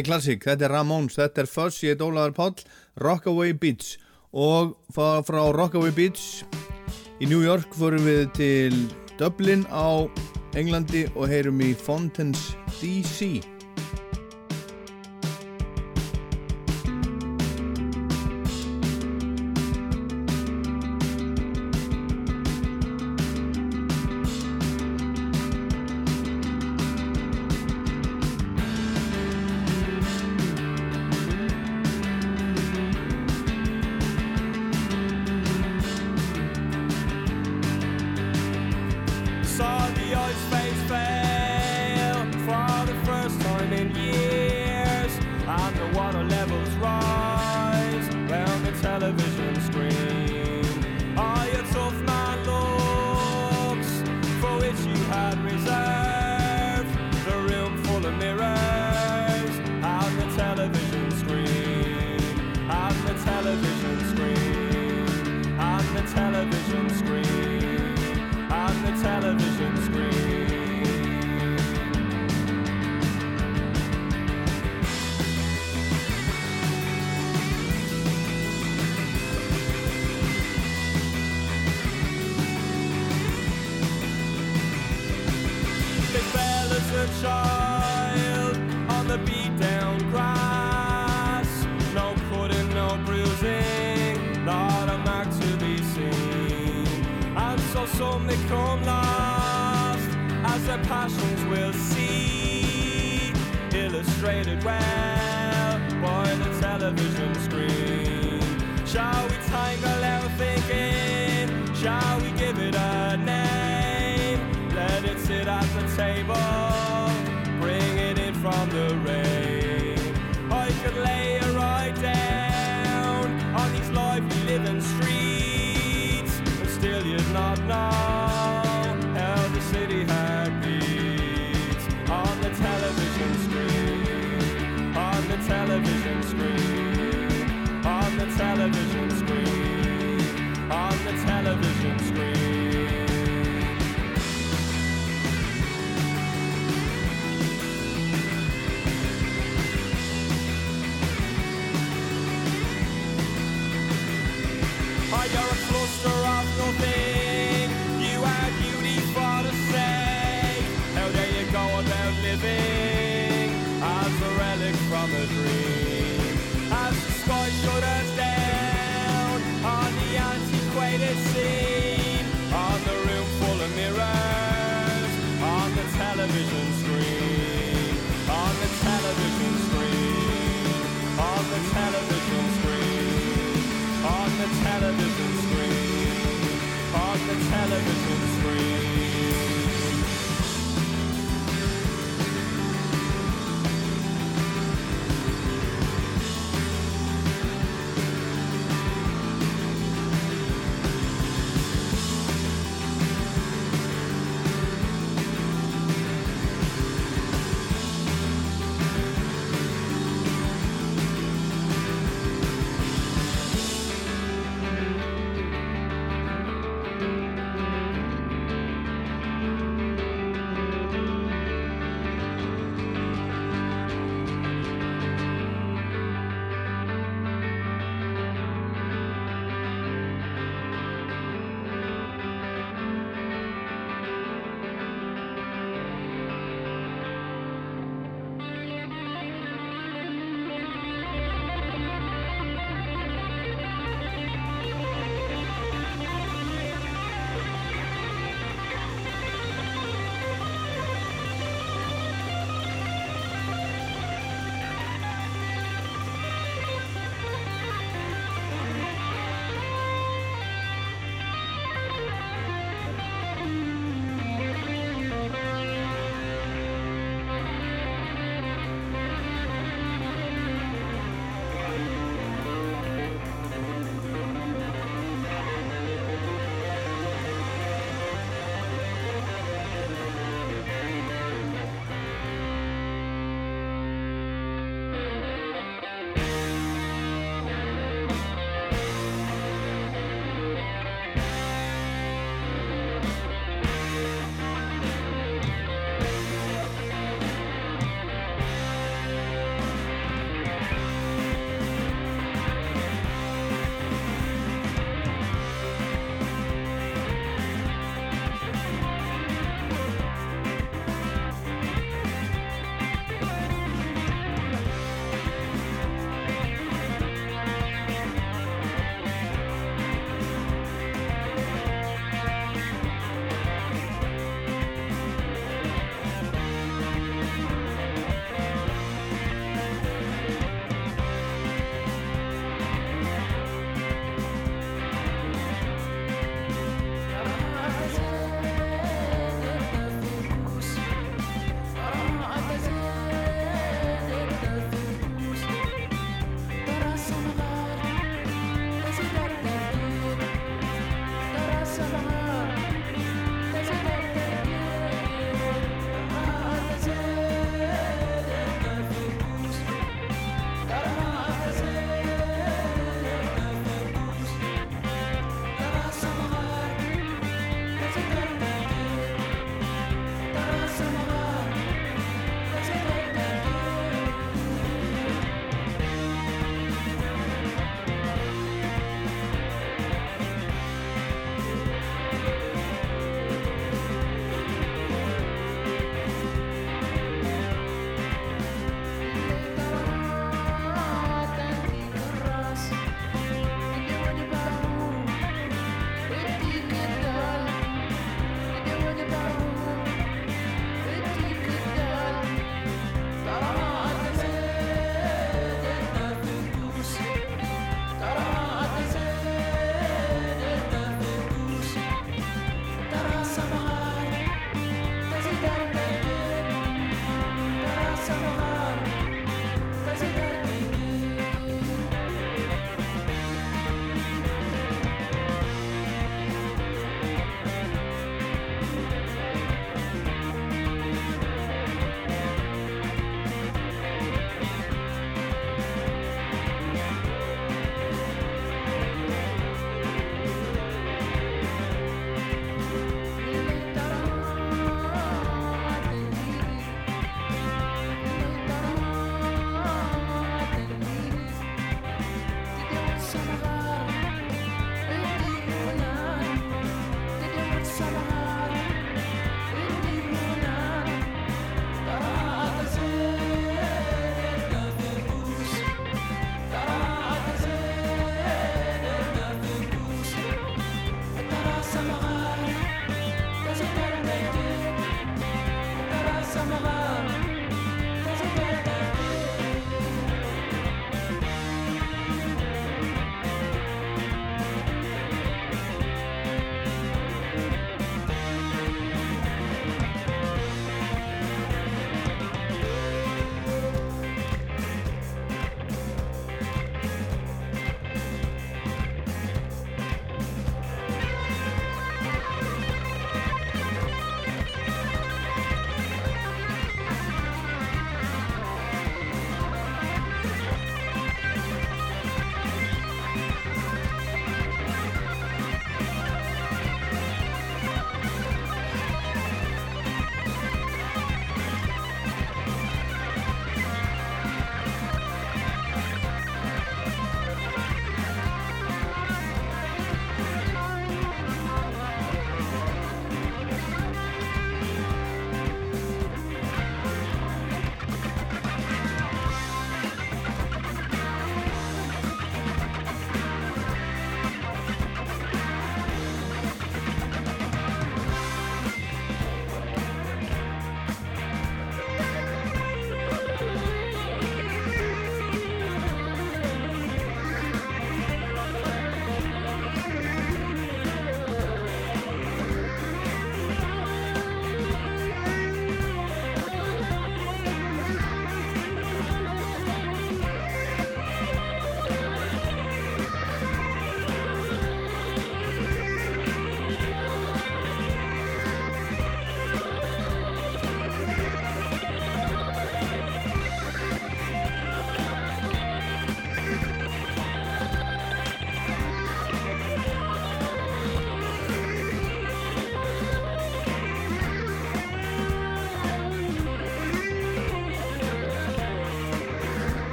þetta 0.00 0.08
er 0.08 0.14
klassík, 0.14 0.44
þetta 0.46 0.64
er 0.64 0.72
Ramones, 0.72 1.16
þetta 1.18 1.42
er 1.42 1.48
Fuzz, 1.50 1.82
ég 1.84 1.92
heit 1.92 2.04
Ólaður 2.04 2.32
Páll, 2.32 2.62
Rockaway 3.02 3.52
Beach 3.52 3.98
og 4.32 4.72
frá 4.94 5.42
Rockaway 5.52 5.92
Beach 5.92 6.40
í 7.20 7.28
New 7.28 7.42
York 7.44 7.74
fórum 7.76 8.06
við 8.08 8.22
til 8.38 8.80
Dublin 9.20 9.66
á 9.68 10.08
Englandi 10.56 11.04
og 11.12 11.28
heyrum 11.28 11.60
í 11.60 11.74
Fontaine's 11.76 12.54
DC 12.80 13.42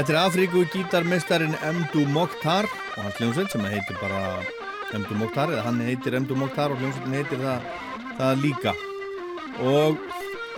Þetta 0.00 0.14
er 0.14 0.24
Afríku 0.24 0.62
gítarmestarin 0.72 1.52
Mdu 1.60 2.08
Mokhtar 2.08 2.64
og 2.64 3.04
hans 3.04 3.20
hljómsveit 3.20 3.52
sem 3.52 3.60
heitir 3.68 3.92
bara 4.00 4.40
Mdu 4.96 5.12
Mokhtar 5.20 5.52
eða 5.52 5.60
hann 5.66 5.76
heitir 5.84 6.16
Mdu 6.16 6.32
Mokhtar 6.40 6.72
og 6.72 6.80
hljómsveitin 6.80 7.12
heitir 7.18 7.36
það, 7.42 7.60
það 8.16 8.40
líka. 8.40 8.72
Og 9.60 10.00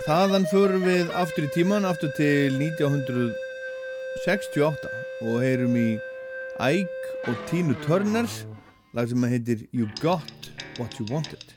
þaðan 0.05 0.47
förum 0.47 0.87
við 0.87 1.11
aftur 1.19 1.43
í 1.49 1.51
tíman, 1.57 1.83
aftur 1.89 2.07
til 2.15 2.55
1968 2.55 4.87
og 5.27 5.35
heyrum 5.43 5.75
í 5.75 5.99
Ike 6.63 7.27
og 7.27 7.35
Tina 7.51 7.75
Turner 7.83 8.23
lag 8.95 9.11
sem 9.11 9.19
heitir 9.27 9.67
You 9.75 9.91
Got 9.99 10.31
What 10.79 10.95
You 11.01 11.05
Wanted. 11.11 11.52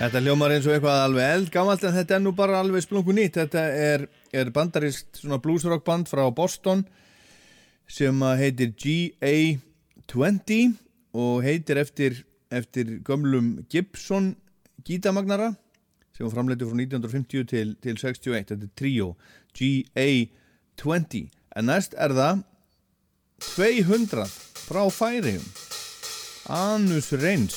Þetta 0.00 0.22
ljómar 0.24 0.54
eins 0.54 0.64
og 0.64 0.72
eitthvað 0.72 0.98
alveg 1.04 1.26
eldgamalt 1.34 1.82
en 1.84 1.92
þetta 1.92 2.14
er 2.16 2.22
nú 2.24 2.30
bara 2.32 2.56
alveg 2.62 2.80
splungu 2.86 3.12
nýtt. 3.12 3.36
Þetta 3.36 3.62
er, 3.76 4.06
er 4.32 4.48
bandarist 4.54 5.20
bluesrock 5.44 5.84
band 5.84 6.08
frá 6.08 6.22
Boston 6.32 6.86
sem 7.84 8.22
heitir 8.40 8.72
GA20 8.80 10.72
og 11.20 11.42
heitir 11.44 11.76
eftir, 11.82 12.24
eftir 12.48 13.04
gömlum 13.04 13.66
Gibson 13.68 14.36
gítamagnara 14.88 15.52
sem 16.16 16.24
var 16.24 16.32
framleitið 16.32 16.70
frá 16.70 16.76
1950 16.80 17.44
til, 17.52 17.76
til 17.84 17.96
61 18.00 18.48
þetta 18.54 18.64
er 18.70 18.72
trio 18.80 19.08
GA20 19.52 21.28
en 21.60 21.68
næst 21.68 21.92
er 22.00 22.16
það 22.16 22.40
200 23.52 24.24
frá 24.64 24.82
færiðum 24.94 25.46
Anus 26.50 27.12
Reins 27.20 27.56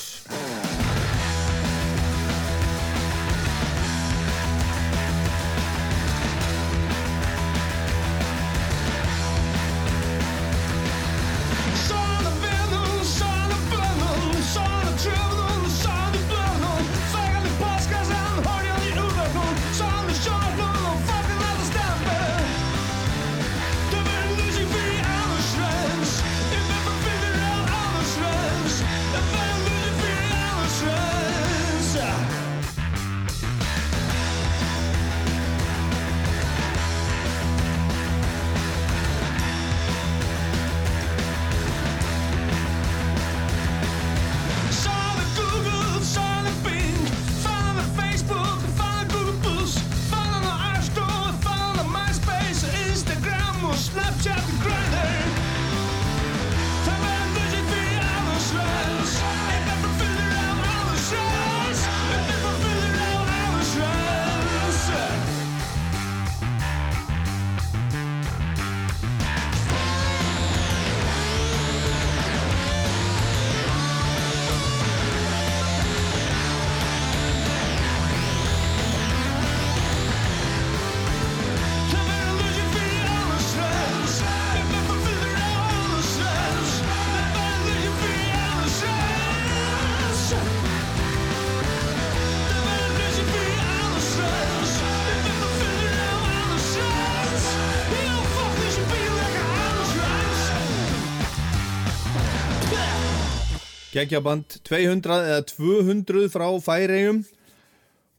geggjaband 104.04 104.58
200 104.68 105.30
eða 105.32 105.44
200 105.50 106.28
frá 106.32 106.46
færiðum 106.62 107.24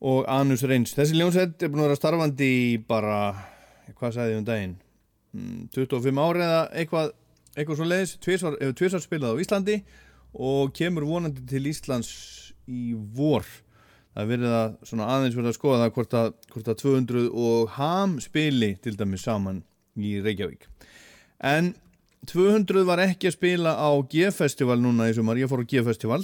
og 0.06 0.26
Anus 0.30 0.66
Reins 0.68 0.96
þessi 0.98 1.18
ljónsett 1.18 1.62
er 1.64 1.72
búin 1.72 1.86
að 1.86 1.92
vera 1.92 2.00
starfandi 2.00 2.50
í 2.50 2.72
bara 2.82 3.20
hvað 3.94 4.18
sagði 4.18 4.34
ég 4.34 4.42
um 4.42 4.48
daginn? 4.48 4.74
Mm, 5.36 5.62
25 5.76 6.22
ári 6.26 6.44
eða 6.46 6.64
eitthvað 6.74 7.14
eitthvað 7.56 7.80
svo 7.80 7.88
leiðis, 7.88 8.16
hefur 8.20 8.76
tvisvar 8.76 9.04
spilað 9.04 9.38
á 9.38 9.42
Íslandi 9.44 9.78
og 10.36 10.74
kemur 10.76 11.08
vonandi 11.08 11.46
til 11.48 11.64
Íslands 11.70 12.10
í 12.68 12.92
vor. 13.16 13.46
Það 14.16 14.24
er 14.24 14.30
verið 14.32 14.56
að 14.58 14.76
svona 14.90 15.08
aðeins 15.14 15.38
verið 15.38 15.52
að 15.52 15.58
skoða 15.58 15.80
það 15.84 15.94
hvort 15.96 16.18
að, 16.20 16.28
hvort 16.52 16.70
að 16.72 16.82
200 16.82 17.24
og 17.46 17.74
ham 17.78 18.18
spili 18.24 18.72
til 18.84 18.96
dæmis 19.00 19.26
saman 19.28 19.64
í 19.96 20.18
Reykjavík. 20.24 20.68
En 21.44 21.74
200 22.30 22.86
var 22.88 23.02
ekki 23.04 23.30
að 23.30 23.38
spila 23.38 23.76
á 23.76 23.90
G-festival 24.12 24.78
núna 24.82 25.10
í 25.10 25.16
sumar, 25.18 25.40
ég 25.40 25.50
fór 25.52 25.64
á 25.66 25.70
G-festival 25.70 26.22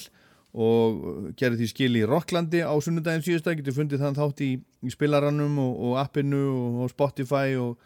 og 0.51 1.31
gerði 1.39 1.61
því 1.61 1.69
skil 1.71 1.93
í 1.95 2.03
Rocklandi 2.07 2.59
á 2.59 2.75
sunnudaginn 2.83 3.23
síðustag, 3.23 3.61
getur 3.61 3.77
fundið 3.77 4.03
þann 4.03 4.17
þátt 4.17 4.43
í, 4.43 4.51
í 4.59 4.91
spilarannum 4.91 5.55
og, 5.63 5.71
og 5.87 5.95
appinu 6.01 6.41
og, 6.51 6.81
og 6.83 6.91
Spotify 6.91 7.55
og 7.59 7.79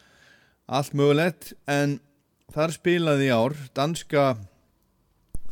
allt 0.66 0.98
mögulegt. 0.98 1.54
En 1.70 2.00
þar 2.54 2.74
spilaði 2.74 3.30
í 3.30 3.36
ár 3.36 3.56
danska 3.78 4.26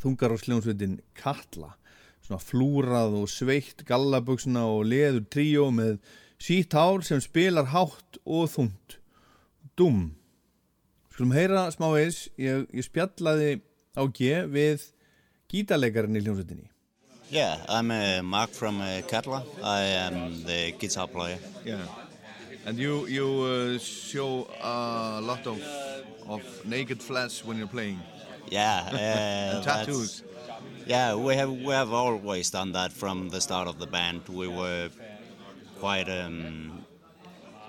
þungar 0.01 0.33
og 0.35 0.41
sljónsveitin 0.41 0.97
Katla. 1.17 1.75
Svona 2.23 2.41
flúrað 2.41 3.19
og 3.21 3.29
sveitt 3.29 3.85
gallabuxna 3.85 4.65
og 4.71 4.87
leður 4.89 5.23
tríó 5.29 5.69
með 5.75 5.99
sítt 6.41 6.73
hár 6.73 7.05
sem 7.05 7.21
spilar 7.21 7.69
hátt 7.75 8.19
og 8.25 8.49
þungt. 8.55 8.97
Dúm 9.77 10.11
Skulum 11.13 11.33
heyra 11.35 11.67
smá 11.69 11.91
eins 11.99 12.23
ég, 12.41 12.63
ég 12.73 12.85
spjallaði 12.87 13.59
á 13.93 14.01
G 14.09 14.29
við 14.49 14.87
gítarleikarinn 15.53 16.17
í 16.17 16.23
hljómsveitinni 16.23 16.71
Yeah, 17.29 17.57
I'm 17.69 17.89
uh, 17.89 18.21
Mark 18.21 18.49
from 18.51 18.79
uh, 18.81 19.01
Katla. 19.07 19.43
I 19.63 19.81
am 19.81 20.43
the 20.43 20.73
guitar 20.77 21.07
player. 21.07 21.39
Yeah. 21.65 21.85
And 22.65 22.77
you 22.77 23.07
you 23.07 23.27
uh, 23.41 23.79
show 23.79 24.47
a 24.61 25.21
lot 25.21 25.47
of 25.47 25.61
of 26.27 26.41
naked 26.65 27.01
flesh 27.01 27.43
when 27.43 27.57
you're 27.57 27.73
playing. 27.77 27.99
Yeah, 28.49 28.81
uh, 28.93 29.63
tattoos. 29.63 30.21
Yeah, 30.85 31.15
we 31.15 31.35
have 31.35 31.51
we 31.51 31.73
have 31.73 31.91
always 31.91 32.51
done 32.51 32.73
that 32.73 32.91
from 32.91 33.29
the 33.29 33.41
start 33.41 33.67
of 33.67 33.79
the 33.79 33.87
band. 33.87 34.29
We 34.29 34.47
were 34.47 34.89
quite 35.79 36.09
um, 36.09 36.85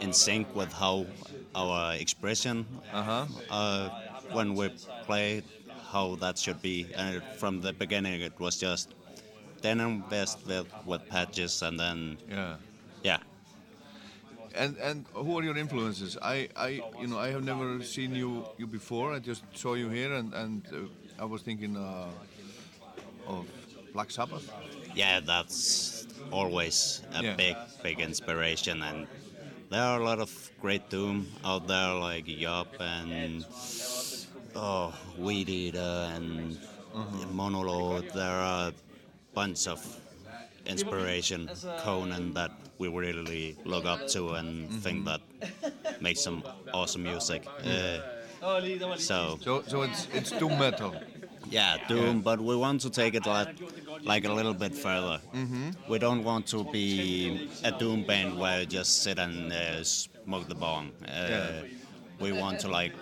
in 0.00 0.12
sync 0.12 0.54
with 0.54 0.72
how 0.72 1.06
our 1.54 1.94
expression 1.94 2.66
Uh-huh. 2.92 3.26
uh, 3.50 3.88
when 4.32 4.54
we 4.54 4.70
play, 5.06 5.42
how 5.92 6.16
that 6.16 6.38
should 6.38 6.60
be. 6.62 6.86
And 6.96 7.22
from 7.38 7.60
the 7.60 7.72
beginning, 7.72 8.20
it 8.20 8.38
was 8.40 8.56
just 8.56 8.88
denim 9.62 10.04
vest 10.10 10.38
with, 10.46 10.66
with 10.86 11.02
patches, 11.08 11.62
and 11.62 11.78
then 11.78 12.18
Yeah. 12.28 12.56
yeah. 13.02 13.18
And 14.54 14.76
and 14.78 15.06
who 15.14 15.36
are 15.38 15.42
your 15.42 15.56
influences? 15.58 16.16
I, 16.22 16.48
I 16.54 16.68
you 17.00 17.08
know 17.08 17.18
I 17.18 17.30
have 17.34 17.42
never 17.42 17.82
seen 17.82 18.14
you 18.14 18.46
you 18.56 18.66
before. 18.68 19.12
I 19.12 19.18
just 19.18 19.42
saw 19.54 19.74
you 19.74 19.88
here 19.90 20.12
and 20.14 20.32
and 20.32 20.62
uh, 20.72 21.22
I 21.22 21.24
was 21.26 21.42
thinking 21.42 21.76
uh, 21.76 22.12
of 23.26 23.46
Black 23.92 24.10
Sabbath. 24.10 24.46
yeah, 24.94 25.20
that's 25.20 26.06
always 26.30 27.02
a 27.14 27.22
Yeah. 27.22 27.34
big, 27.36 27.56
big 27.82 28.00
inspiration. 28.00 28.82
And 28.82 29.06
there 29.74 29.82
are 29.82 30.00
a 30.00 30.04
lot 30.04 30.20
of 30.20 30.30
great 30.60 30.88
doom 30.88 31.26
out 31.44 31.66
there, 31.66 31.94
like 31.94 32.28
Yup 32.28 32.68
and 32.78 33.44
oh, 34.54 34.94
Weed 35.18 35.48
Eater 35.48 36.12
and 36.14 36.56
Monolord. 37.34 38.12
There 38.12 38.38
are 38.50 38.68
a 38.68 38.74
bunch 39.34 39.66
of 39.66 39.80
inspiration, 40.64 41.50
Conan, 41.78 42.34
that 42.34 42.52
we 42.78 42.86
really 42.86 43.56
look 43.64 43.84
up 43.84 44.06
to 44.14 44.34
and 44.34 44.70
think 44.84 45.06
that 45.06 45.20
makes 46.00 46.20
some 46.20 46.44
awesome 46.72 47.02
music. 47.02 47.44
Uh, 47.64 47.98
so 48.96 49.38
So 49.42 49.62
so 49.66 49.82
it's 49.82 50.06
it's 50.12 50.30
doom 50.30 50.56
metal. 50.56 50.94
Yeah, 51.50 51.76
Doom, 51.88 52.20
but 52.22 52.40
we 52.40 52.56
want 52.56 52.80
to 52.82 52.90
take 52.90 53.14
it 53.14 53.26
like, 53.26 53.48
like 54.04 54.24
a 54.24 54.32
little 54.32 54.54
bit 54.54 54.74
further. 54.74 55.20
We 55.88 55.98
don't 55.98 56.24
want 56.24 56.46
to 56.48 56.64
be 56.64 57.48
a 57.64 57.72
Doom 57.72 58.04
band 58.04 58.38
where 58.38 58.60
you 58.60 58.66
just 58.66 59.02
sit 59.02 59.18
and 59.18 59.52
uh, 59.52 59.84
smoke 59.84 60.48
the 60.48 60.54
bong. 60.54 60.90
Uh, 61.06 61.10
Yeah. 61.30 61.50
We 62.20 62.30
want 62.32 62.60
to 62.60 62.68
like 62.68 62.92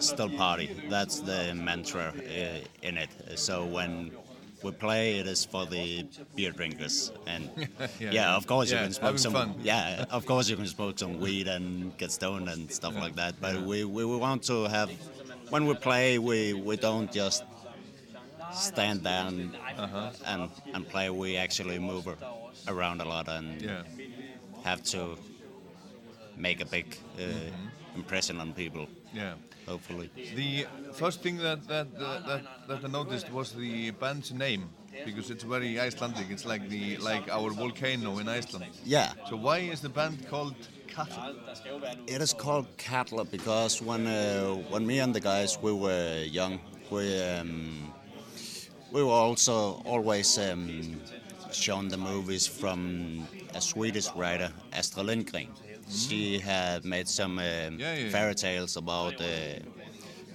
still 0.00 0.28
party. 0.28 0.68
That's 0.90 1.20
the 1.20 1.54
mantra 1.54 2.12
uh, 2.18 2.58
in 2.82 2.98
it. 2.98 3.10
So 3.36 3.64
when 3.64 4.10
we 4.62 4.72
play, 4.72 5.18
it 5.20 5.26
is 5.28 5.44
for 5.44 5.66
the 5.66 6.04
beer 6.34 6.50
drinkers, 6.50 7.12
and 7.28 7.48
yeah, 8.00 8.10
yeah. 8.10 8.36
of 8.36 8.46
course 8.48 8.70
Yeah, 8.72 8.78
you 8.80 8.84
can 8.86 8.92
smoke 8.94 9.18
some. 9.20 9.32
fun. 9.32 9.54
Yeah, 9.62 10.04
of 10.10 10.26
course 10.26 10.48
you 10.50 10.56
can 10.56 10.66
smoke 10.66 10.98
some 10.98 11.20
weed 11.20 11.46
and 11.46 11.96
get 11.96 12.10
stoned 12.10 12.48
and 12.48 12.70
stuff 12.72 12.94
like 12.96 13.14
that. 13.16 13.40
But 13.40 13.62
we, 13.62 13.84
we, 13.84 14.04
we 14.04 14.16
want 14.16 14.42
to 14.44 14.64
have 14.64 14.90
when 15.50 15.64
we 15.66 15.74
play, 15.74 16.18
we, 16.18 16.52
we 16.54 16.76
don't 16.76 17.10
just 17.12 17.44
stand 18.52 19.02
down 19.02 19.54
and 20.24 20.50
and 20.74 20.88
play. 20.88 21.10
We 21.10 21.36
actually 21.36 21.78
move 21.78 22.06
around 22.68 23.00
a 23.00 23.04
lot 23.04 23.28
and 23.28 23.62
Yeah. 23.62 23.82
have 24.64 24.82
to 24.82 25.16
make 26.36 26.60
a 26.60 26.66
big 26.66 26.96
uh, 27.18 27.22
impression 27.94 28.40
on 28.40 28.52
people. 28.52 28.86
Yeah. 29.14 29.34
Hopefully. 29.66 30.10
The 30.36 30.66
first 30.92 31.22
thing 31.22 31.38
that 31.38 31.66
that, 31.68 31.86
uh, 31.98 32.26
that 32.28 32.42
that 32.68 32.84
I 32.84 32.88
noticed 32.88 33.30
was 33.32 33.52
the 33.52 33.90
band's 33.90 34.30
name 34.32 34.62
because 35.04 35.30
it's 35.30 35.42
very 35.44 35.80
Icelandic. 35.80 36.30
It's 36.30 36.44
like 36.46 36.68
the 36.68 36.96
like 36.98 37.28
our 37.32 37.50
volcano 37.50 38.18
in 38.18 38.28
Iceland. 38.28 38.66
Yeah. 38.84 39.12
So 39.28 39.36
why 39.36 39.58
is 39.72 39.80
the 39.80 39.88
band 39.88 40.28
called 40.30 40.54
Katla? 40.94 41.34
It 42.06 42.20
is 42.22 42.32
called 42.32 42.66
Katla 42.78 43.24
because 43.24 43.82
when 43.82 44.06
uh, 44.06 44.54
when 44.70 44.86
me 44.86 45.00
and 45.00 45.12
the 45.14 45.20
guys 45.20 45.58
we 45.60 45.72
were 45.72 46.22
young, 46.30 46.60
we 46.90 47.20
um, 47.22 47.92
we 48.92 49.02
were 49.02 49.10
also 49.12 49.82
always 49.84 50.38
um, 50.38 51.00
shown 51.52 51.88
the 51.88 51.96
movies 51.96 52.46
from 52.46 53.26
a 53.54 53.60
Swedish 53.60 54.08
writer, 54.14 54.50
Astrid 54.72 55.06
Lindgren. 55.06 55.48
She 55.88 56.38
had 56.38 56.84
made 56.84 57.06
some 57.08 57.38
um, 57.38 57.78
Yeah, 57.78 57.94
yeah, 57.94 58.10
fairy 58.10 58.34
tales 58.34 58.76
about 58.76 59.14
uh, 59.20 59.26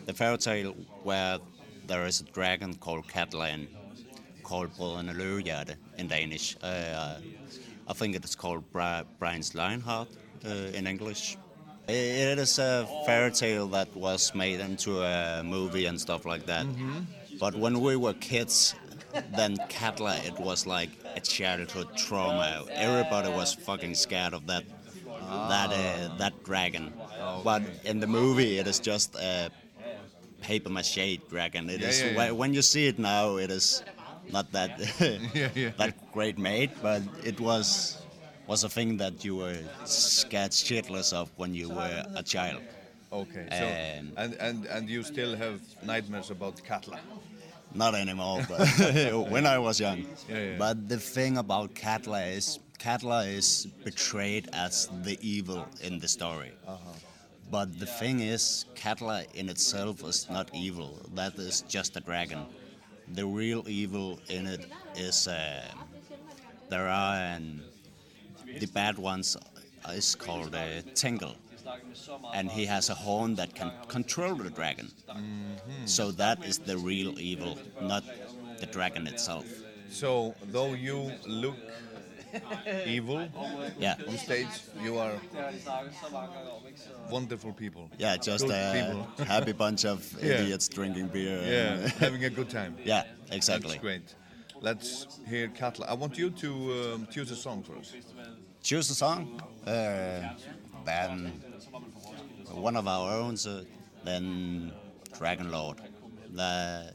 the 0.06 0.14
fairy 0.14 0.38
tale 0.38 0.74
where 1.04 1.40
there 1.88 2.06
is 2.06 2.22
a 2.22 2.24
dragon 2.24 2.74
called 2.76 3.08
Katla 3.08 3.50
and 3.50 3.68
called 4.44 4.70
Brødrene 4.78 5.76
in 5.98 6.08
Danish. 6.08 6.56
Uh, 6.64 7.16
I 7.88 7.94
think 7.94 8.16
it 8.16 8.24
is 8.24 8.36
called 8.36 8.64
Bri- 8.72 9.04
Brian's 9.20 9.54
Lionheart 9.54 10.08
uh, 10.46 10.50
in 10.78 10.88
English. 10.88 11.38
It 11.88 12.40
is 12.40 12.58
a 12.60 12.88
fairy 13.06 13.32
tale 13.32 13.68
that 13.70 13.94
was 13.96 14.34
made 14.34 14.62
into 14.62 15.02
a 15.02 15.44
movie 15.44 15.86
and 15.88 16.00
stuff 16.00 16.26
like 16.26 16.46
that. 16.46 16.66
But 17.42 17.56
when 17.56 17.82
we 17.82 17.96
were 17.96 18.14
kids, 18.14 18.76
then 19.36 19.58
Katla, 19.70 20.16
it 20.30 20.40
was 20.40 20.68
like 20.68 20.92
a 21.16 21.20
childhood 21.20 21.88
trauma. 21.98 22.66
Everybody 22.72 23.30
was 23.30 23.54
fucking 23.54 23.96
scared 23.96 24.34
of 24.34 24.46
that 24.48 24.64
that 25.50 25.70
uh, 25.74 26.18
that 26.18 26.34
dragon. 26.44 26.94
But 27.44 27.64
in 27.84 28.00
the 28.00 28.08
movie, 28.08 28.60
it 28.60 28.68
is 28.68 28.80
just 28.80 29.16
a 29.16 29.50
paper 30.42 30.70
mache 30.70 31.18
dragon. 31.30 31.70
It 31.70 31.82
Yeah, 31.82 31.88
is 31.90 32.02
yeah, 32.02 32.26
yeah. 32.26 32.32
when 32.32 32.54
you 32.54 32.62
see 32.62 32.86
it 32.88 33.00
now, 33.00 33.38
it 33.38 33.50
is 33.50 33.84
not 34.32 34.52
that 34.52 34.78
that 35.82 35.94
great 36.14 36.38
made, 36.38 36.72
but 36.82 37.02
it 37.24 37.40
was 37.40 37.98
was 38.48 38.64
a 38.64 38.70
thing 38.70 38.98
that 38.98 39.26
you 39.26 39.36
were 39.38 39.58
scared 39.86 40.52
shitless 40.52 41.14
of 41.14 41.30
when 41.38 41.56
you 41.56 41.70
were 41.70 42.04
a 42.16 42.24
child. 42.24 42.62
Okay. 43.12 43.46
So 43.60 43.66
Um, 43.66 44.06
and 44.18 44.32
and 44.48 44.66
and 44.66 44.90
you 44.90 45.04
still 45.04 45.36
have 45.36 45.60
nightmares 45.84 46.30
about 46.32 46.56
Katla. 46.64 47.00
Not 47.74 47.96
anymore, 47.96 48.46
but 48.50 48.68
when 49.30 49.46
I 49.46 49.58
was 49.60 49.80
young. 49.80 50.06
Yeah, 50.30 50.40
yeah. 50.40 50.58
But 50.58 50.90
the 50.90 50.98
thing 50.98 51.38
about 51.38 51.74
Katla 51.74 52.24
is 52.26 52.60
Katla 52.80 53.26
is 53.26 53.68
betrayed 53.84 54.50
as 54.54 54.90
the 55.04 55.18
evil 55.22 55.68
in 55.82 56.00
the 56.00 56.08
story. 56.08 56.52
But 57.52 57.80
the 57.80 57.86
thing 57.86 58.22
is, 58.22 58.66
Katla 58.76 59.26
in 59.36 59.50
itself 59.50 60.04
is 60.04 60.30
not 60.30 60.50
evil. 60.54 61.00
That 61.14 61.36
is 61.36 61.62
just 61.62 61.98
a 61.98 62.00
dragon. 62.00 62.46
The 63.14 63.26
real 63.26 63.68
evil 63.68 64.20
in 64.30 64.48
it 64.48 64.66
is 64.96 65.28
uh, 65.28 65.64
there 66.70 66.88
are 66.88 67.36
um, 67.36 67.62
the 68.60 68.68
bad 68.68 68.98
ones 68.98 69.36
is 69.90 70.16
called 70.16 70.56
uh, 70.56 70.82
Tingle, 70.96 71.36
and 72.34 72.50
he 72.52 72.66
has 72.66 72.90
a 72.90 72.94
horn 72.96 73.36
that 73.36 73.54
can 73.56 73.72
control 73.88 74.36
the 74.36 74.50
dragon. 74.50 74.90
So 75.86 76.12
that 76.12 76.44
is 76.46 76.60
the 76.60 76.78
real 76.78 77.20
evil, 77.20 77.58
not 77.82 78.04
the 78.60 78.66
dragon 78.66 79.08
itself. 79.08 79.46
So 79.90 80.36
though 80.52 80.74
you 80.74 81.12
look 81.28 81.58
evil 82.86 83.28
Yeah, 83.80 83.96
on 84.08 84.18
stage, 84.18 84.48
you 84.82 84.98
are 84.98 85.14
wonderful 87.10 87.54
people. 87.54 87.90
yeah, 87.98 88.18
just 88.18 88.46
Good 88.46 88.54
a 88.56 88.74
people. 88.74 89.26
happy 89.28 89.52
bunch 89.54 89.86
of 89.86 90.00
Yeah. 90.22 90.42
idiots 90.42 90.68
drinking 90.70 91.08
beer. 91.08 91.42
Yeah, 91.44 91.74
and- 91.74 91.92
having 92.00 92.24
a 92.24 92.30
good 92.30 92.50
time. 92.50 92.76
yeah, 92.86 93.04
exactly. 93.32 93.72
That's 93.72 93.82
great. 93.82 94.16
Let's 94.62 95.08
hear 95.28 95.48
Katla. 95.50 95.88
I 95.88 95.94
want 95.96 96.18
you 96.18 96.30
to 96.30 96.50
um, 96.94 97.08
choose 97.12 97.32
a 97.32 97.36
song 97.36 97.64
for 97.64 97.76
us. 97.78 97.94
Choose 98.62 98.90
a 98.92 98.96
song. 98.96 99.42
Uh, 99.66 100.22
then 100.86 101.32
one 102.54 102.76
of 102.76 102.88
our 102.88 103.12
own. 103.12 103.36
Uh, 103.36 103.64
then 104.04 104.72
Dragon 105.18 105.52
Lord. 105.52 105.78
That 106.34 106.94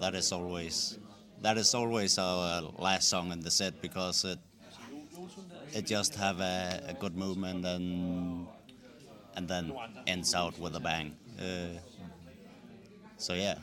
that 0.00 0.14
is 0.14 0.32
always 0.32 0.98
that 1.42 1.56
is 1.58 1.74
always 1.74 2.18
our 2.18 2.62
last 2.78 3.08
song 3.08 3.32
in 3.32 3.40
the 3.40 3.50
set 3.50 3.80
because 3.80 4.24
it 4.24 4.38
it 5.72 5.86
just 5.86 6.14
have 6.14 6.40
a, 6.40 6.80
a 6.88 6.94
good 6.94 7.16
movement 7.16 7.64
and 7.64 8.46
and 9.36 9.48
then 9.48 9.72
ends 10.06 10.34
out 10.34 10.58
with 10.58 10.76
a 10.76 10.80
bang. 10.80 11.16
Uh, 11.38 11.78
so 13.16 13.34
yeah. 13.34 13.58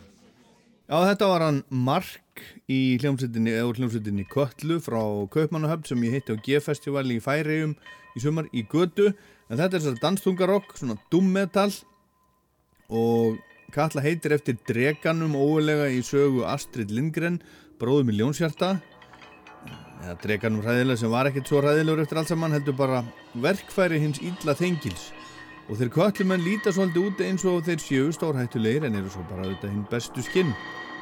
Já, 0.91 0.97
þetta 1.07 1.27
var 1.31 1.43
hann 1.45 1.61
Mark 1.69 2.41
í 2.67 2.97
hljómsveitinni, 2.99 3.53
eða 3.55 3.77
hljómsveitinni 3.77 4.25
Kötlu 4.27 4.81
frá 4.83 4.99
Kaupmannahöfn 5.31 5.87
sem 5.87 6.01
ég 6.03 6.17
hitti 6.17 6.35
á 6.35 6.41
G-festivali 6.43 7.15
í 7.15 7.23
Færiðum 7.23 7.77
í 8.17 8.23
sumar 8.23 8.49
í 8.51 8.65
Götu. 8.67 9.13
En 9.51 9.59
þetta 9.59 9.75
er 9.75 9.81
þessar 9.83 9.97
danstungarokk, 9.99 10.75
svona 10.79 10.95
doom-metal 11.11 11.73
og 12.91 13.39
Katla 13.71 14.03
heitir 14.03 14.35
eftir 14.35 14.57
dreganum 14.67 15.35
óulega 15.35 15.89
í 15.91 16.01
sögu 16.03 16.45
Astrid 16.47 16.91
Lindgren, 16.91 17.37
bróðum 17.79 18.11
í 18.11 18.17
Ljónshjarta. 18.17 18.73
Eða 20.01 20.15
dreganum 20.23 20.63
hræðilega 20.63 20.99
sem 20.99 21.11
var 21.13 21.29
ekkert 21.29 21.51
svo 21.51 21.61
hræðilegur 21.61 22.03
eftir 22.03 22.19
allt 22.19 22.31
saman, 22.31 22.55
heldur 22.55 22.75
bara 22.79 23.01
verkfæri 23.43 23.99
hins 24.01 24.19
illa 24.23 24.55
þengils. 24.59 25.09
Og 25.71 25.79
þeir 25.79 25.91
kötlumenn 25.95 26.43
líta 26.43 26.75
svolítið 26.75 27.07
út 27.07 27.23
eins 27.23 27.47
og 27.47 27.63
þeir 27.67 27.83
séu 27.83 28.11
stórhættulegir 28.15 28.87
en 28.87 28.99
eru 28.99 29.11
svo 29.11 29.23
bara 29.31 29.47
auðvitað 29.47 29.71
hinn 29.71 29.87
bestu 29.91 30.27
skinn 30.27 30.51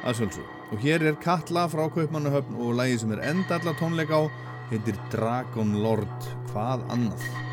að 0.06 0.20
sjálfsög. 0.20 0.56
Og 0.70 0.86
hér 0.86 1.06
er 1.10 1.18
Katla 1.22 1.66
frá 1.70 1.88
Kaupmannahöfn 1.90 2.58
og 2.58 2.76
lagið 2.78 3.02
sem 3.02 3.14
er 3.18 3.26
enda 3.32 3.58
alla 3.58 3.74
tónleika 3.82 4.22
á 4.22 4.22
heitir 4.70 4.98
Dragon 5.10 5.80
Lord, 5.82 6.34
hvað 6.52 6.86
annað? 6.94 7.49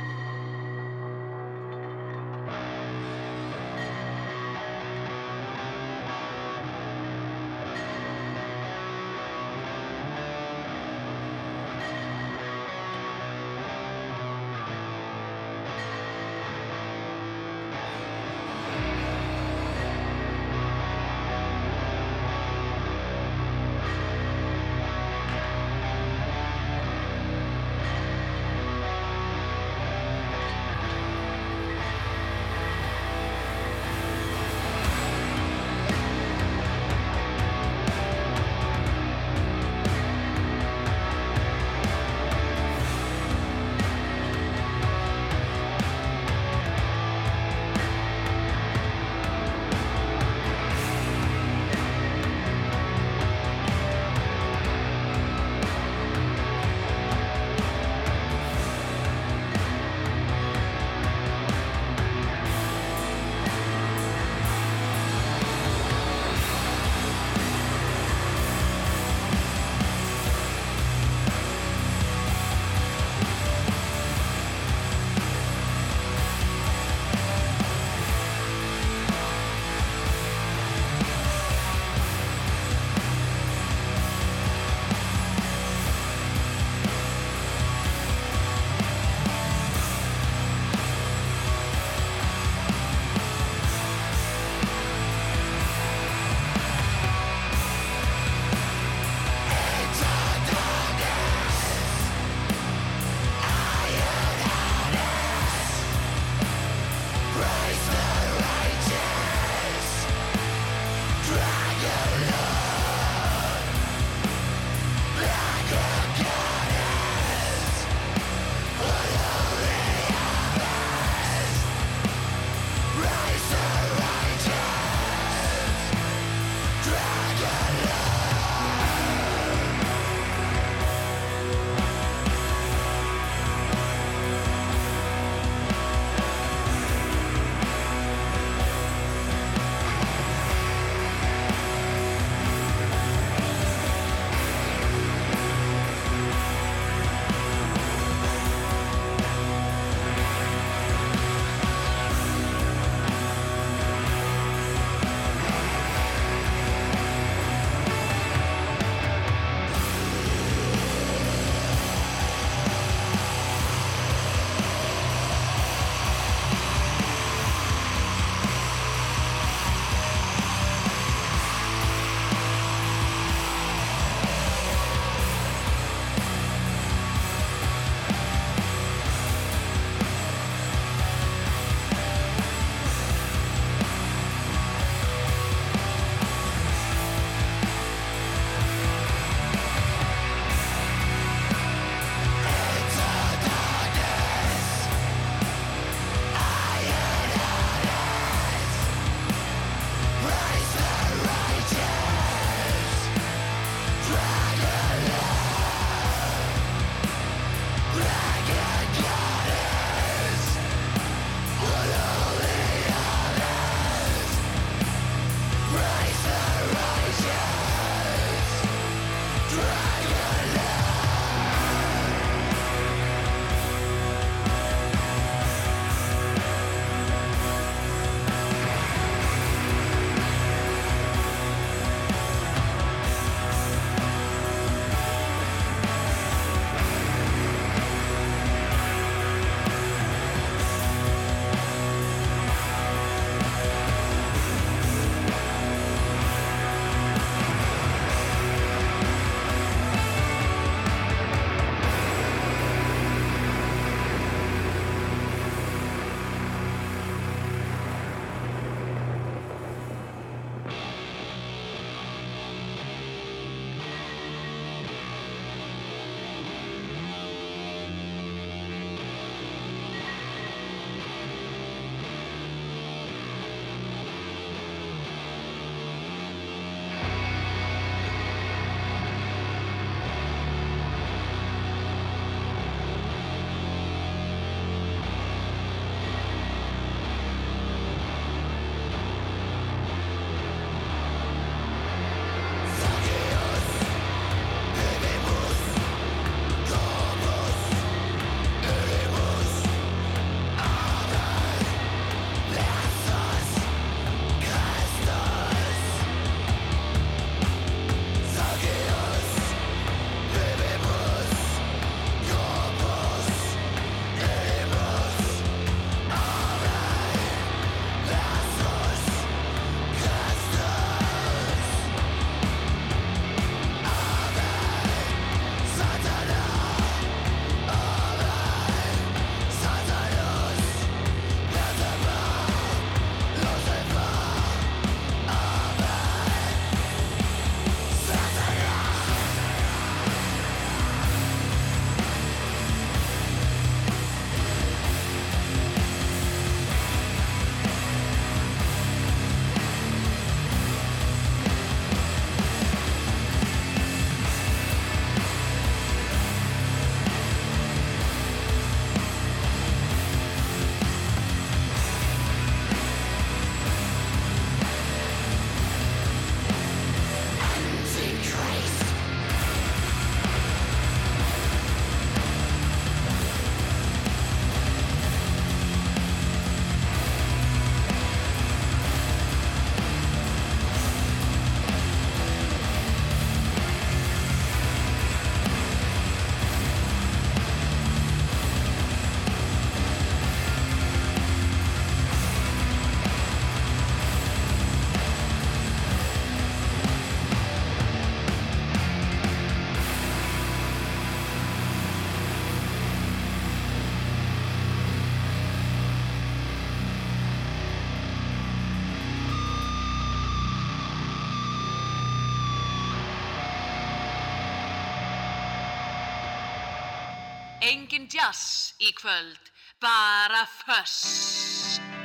engin 417.87 418.07
djass 418.11 418.73
í 418.83 418.91
kvöld, 418.91 419.51
bara 419.79 420.43
först. 420.45 421.96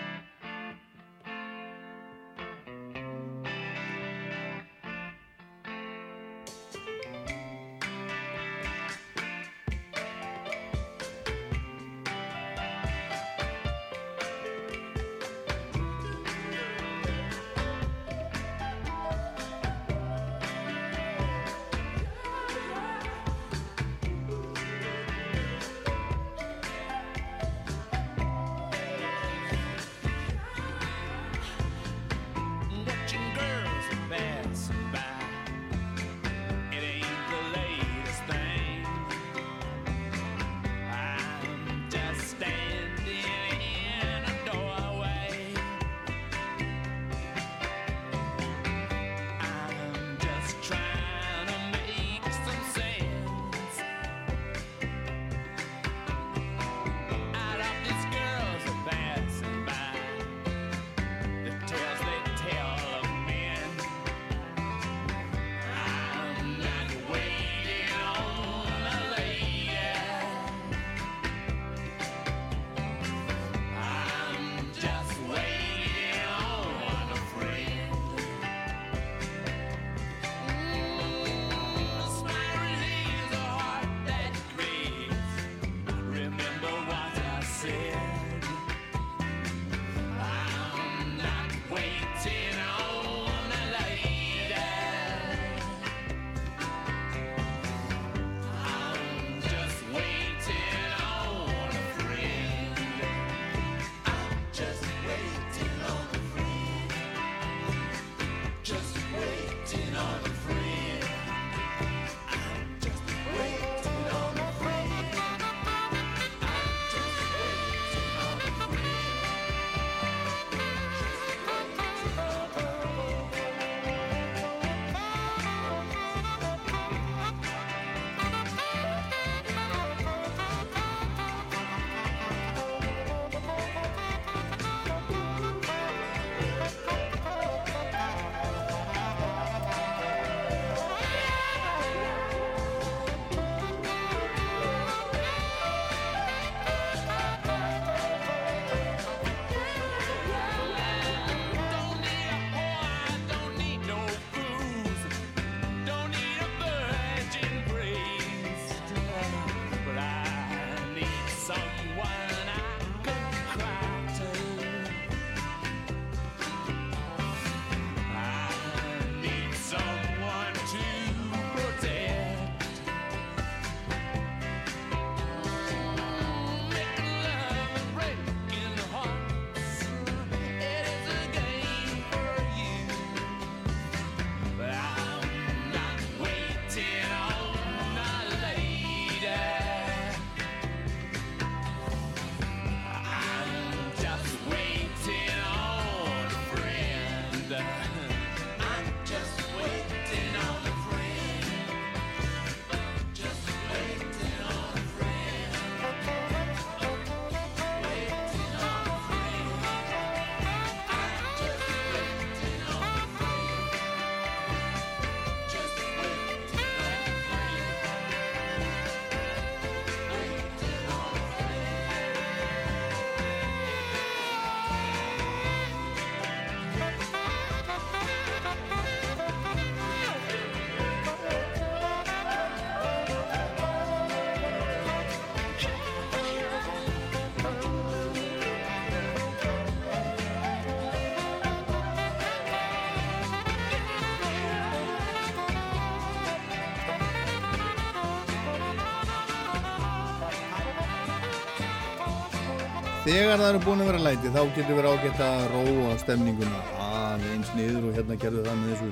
þegar 253.13 253.43
það 253.43 253.51
eru 253.51 253.59
búin 253.61 253.81
að 253.83 253.89
vera 253.91 253.99
læti 254.07 254.31
þá 254.33 254.39
getur 254.57 254.77
við 254.79 254.87
ágætt 254.89 255.19
að 255.21 255.43
róa 255.53 255.97
stemninguna 256.01 256.61
aðeins 256.81 257.51
niður 257.53 257.91
og 257.91 257.99
hérna 257.99 258.17
gerðu 258.23 258.45
það 258.47 258.55
með 258.61 258.71
þessu, 258.71 258.87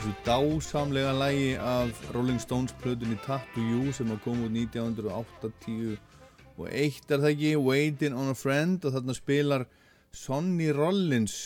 þessu 0.00 0.14
dásamlega 0.26 1.12
lægi 1.14 1.52
af 1.62 2.00
Rolling 2.16 2.42
Stones 2.42 2.74
plötunni 2.82 3.20
Tattoo 3.22 3.62
You 3.62 3.94
sem 3.94 4.10
að 4.10 4.18
koma 4.24 4.48
út 4.48 4.56
1980 4.56 5.94
og 6.56 6.66
eitt 6.74 7.14
er 7.14 7.22
það 7.22 7.28
ekki? 7.30 7.52
Waiting 7.68 8.18
on 8.18 8.32
a 8.32 8.36
Friend 8.40 8.82
og 8.82 8.96
þarna 8.96 9.16
spilar 9.20 9.66
Sonny 10.10 10.72
Rollins 10.74 11.36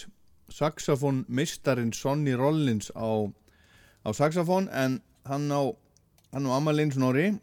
saxofón 0.49 1.27
mistarinn 1.29 1.93
Sonny 1.93 2.33
Rollins 2.39 2.89
á, 2.97 3.29
á 3.29 4.11
saxofón 4.17 4.71
en 4.73 5.03
hann 5.29 5.53
á 5.53 5.69
hann 6.33 6.49
á 6.49 6.51
Amalins 6.57 6.97
Norri 6.97 7.35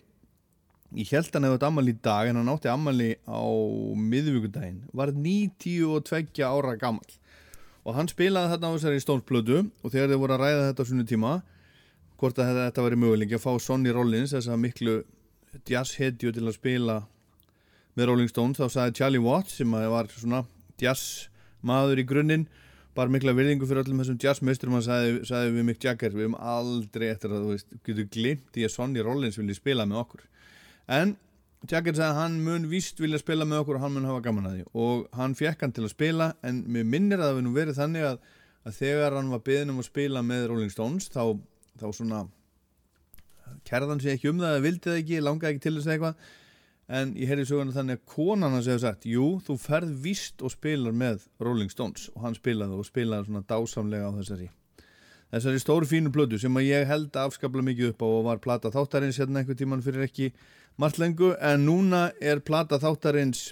Ég 0.94 1.10
held 1.10 1.34
hann 1.34 1.48
hefði 1.48 1.57
átt 1.57 1.68
ammali 1.68 1.94
í 1.95 1.99
dag 2.06 2.30
en 2.30 2.38
hann 2.38 2.52
átti 2.53 2.70
ammali 2.70 3.10
á 3.26 3.41
miðvíkudaginn, 3.98 4.84
var 4.94 5.10
92 5.15 6.44
ára 6.45 6.76
gammal 6.78 7.15
og 7.84 7.98
hann 7.98 8.10
spilaði 8.11 8.53
þetta 8.53 8.70
á 8.70 8.74
þessari 8.76 9.02
stónsblödu 9.03 9.57
og 9.64 9.90
þegar 9.90 10.11
þið 10.11 10.22
voru 10.22 10.36
að 10.36 10.44
ræða 10.44 10.68
þetta 10.68 10.86
á 10.86 10.90
svona 10.90 11.07
tíma 11.10 11.32
hvort 12.22 12.40
að 12.40 12.60
þetta 12.60 12.86
væri 12.86 12.99
möguleik 13.02 13.34
að 13.36 13.44
fá 13.44 13.52
Sonny 13.60 13.91
Rollins, 13.91 14.32
þess 14.32 14.52
að 14.53 14.61
miklu 14.64 14.94
jazzhetju 15.68 16.32
til 16.34 16.45
að 16.45 16.56
spila 16.56 16.99
með 17.98 18.10
Rolling 18.10 18.30
Stones, 18.32 18.61
þá 18.61 18.70
sagði 18.72 18.98
Charlie 19.02 19.24
Watt 19.24 19.52
sem 19.52 19.74
var 19.74 20.10
svona 20.14 20.44
jazzmaður 20.82 22.02
í 22.02 22.06
grunninn, 22.07 22.45
bara 22.94 23.11
mikla 23.11 23.34
virðingu 23.36 23.68
fyrir 23.70 23.84
öllum 23.84 24.02
þessum 24.02 24.22
jazzmeisturum 24.22 24.78
hann 24.78 24.86
sagði, 24.86 25.18
sagði 25.28 25.56
við 25.57 25.68
Mick 25.68 25.84
Jagger, 25.84 26.14
við 26.14 26.28
hefum 26.28 26.38
aldrei 26.40 27.10
eftir 27.10 27.34
að 27.34 27.44
þú 27.44 27.56
veist, 27.56 27.76
getur 27.86 28.10
glimt 28.14 28.61
í 28.61 28.65
að 28.68 28.74
Sonny 28.78 29.03
Rollins 29.06 29.41
vilji 29.41 29.57
spila 29.57 29.86
með 29.90 30.03
okkur 30.06 30.26
en 30.88 31.15
Jagger 31.64 31.95
sagði 31.95 32.10
að 32.10 32.18
hann 32.18 32.34
mun 32.43 32.65
víst 32.68 32.97
vilja 32.99 33.22
spila 33.22 33.45
með 33.47 33.61
okkur 33.61 33.77
og 33.77 33.84
hann 33.85 33.93
mun 33.95 34.07
hafa 34.10 34.23
gaman 34.26 34.47
að 34.49 34.55
því. 34.57 34.64
Og 34.84 35.03
hann 35.15 35.35
fekk 35.39 35.61
hann 35.64 35.73
til 35.76 35.85
að 35.85 35.93
spila 35.93 36.30
en 36.43 36.60
mér 36.68 36.88
minnir 36.91 37.22
að 37.22 37.30
það 37.30 37.38
við 37.38 37.45
nú 37.45 37.51
verið 37.55 37.77
þannig 37.77 38.07
að, 38.10 38.18
að 38.68 38.80
þegar 38.81 39.15
hann 39.15 39.30
var 39.31 39.43
beðin 39.47 39.72
um 39.72 39.80
að 39.80 39.88
spila 39.88 40.23
með 40.27 40.47
Rolling 40.51 40.73
Stones 40.73 41.07
þá, 41.14 41.22
þá 41.80 41.85
svona 41.95 42.23
kærðan 43.69 44.03
sig 44.03 44.18
ekki 44.18 44.31
um 44.34 44.41
það 44.43 44.60
vildi 44.65 44.89
það 44.89 44.99
ekki, 44.99 45.22
langaði 45.23 45.53
ekki 45.53 45.64
til 45.64 45.73
þess 45.77 45.88
að 45.88 45.95
eitthvað. 45.95 46.26
En 46.99 47.14
ég 47.15 47.31
heyrði 47.31 47.45
söguna 47.47 47.76
þannig 47.77 48.01
að 48.01 48.10
konan 48.11 48.57
hans 48.57 48.68
hefur 48.68 48.84
sagt 48.84 49.07
jú, 49.07 49.30
þú 49.47 49.55
ferð 49.64 49.93
víst 50.03 50.43
og 50.43 50.51
spilar 50.51 50.91
með 50.99 51.23
Rolling 51.39 51.72
Stones. 51.72 52.10
Og 52.11 52.26
hann 52.26 52.35
spilaði 52.35 52.76
og 52.76 52.89
spilaði 52.89 53.30
svona 53.30 53.45
dásamlega 53.47 54.11
á 54.11 54.18
þessari 54.19 54.49
þessari 55.34 55.61
stóru 55.64 55.88
fínu 55.89 56.11
plödu 56.14 56.38
sem 56.38 56.60
að 56.60 56.68
ég 56.68 56.84
held 56.85 57.15
afskaplega 57.18 57.65
mikið 57.65 57.93
upp 57.93 58.03
á 58.05 58.07
og 58.07 58.26
var 58.27 58.41
plata 58.43 58.69
þáttarins 58.73 59.18
hérna 59.18 59.41
einhver 59.41 59.57
tíman 59.57 59.81
fyrir 59.81 60.05
ekki 60.05 60.27
margt 60.81 60.97
lengu 61.01 61.33
en 61.39 61.67
núna 61.67 62.07
er 62.21 62.41
plata 62.41 62.79
þáttarins 62.81 63.51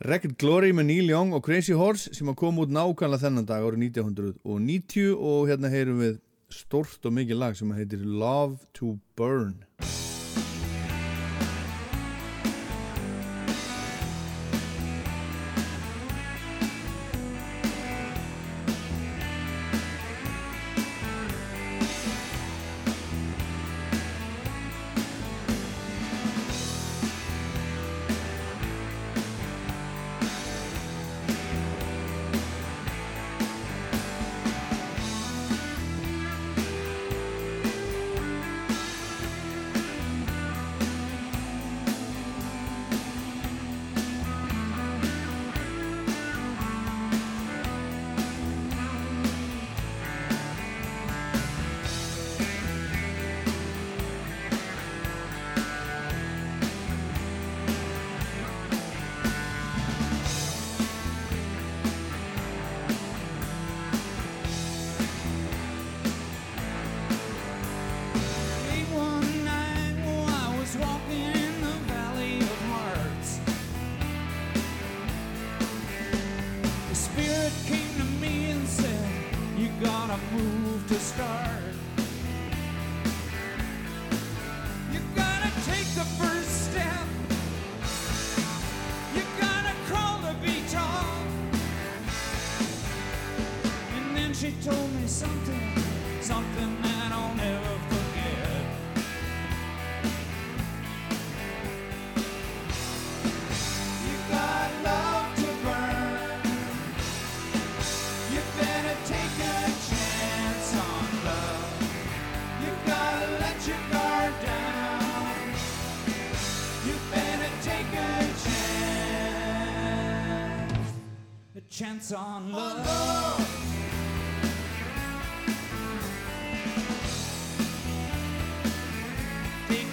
Wrecked 0.00 0.38
Glory 0.40 0.72
með 0.72 0.86
Neil 0.88 1.10
Young 1.12 1.34
og 1.36 1.44
Crazy 1.44 1.76
Horse 1.76 2.14
sem 2.16 2.28
að 2.32 2.38
koma 2.40 2.64
út 2.64 2.72
nákvæmlega 2.72 3.26
þennan 3.26 3.48
dag 3.48 3.66
árið 3.66 3.84
1990 3.90 5.12
og 5.14 5.50
hérna 5.50 5.70
heyrum 5.72 6.00
við 6.00 6.20
stórt 6.50 7.04
og 7.06 7.14
mikið 7.14 7.42
lag 7.42 7.58
sem 7.58 7.70
heitir 7.76 8.02
Love 8.02 8.58
to 8.74 8.96
Burn 9.18 9.60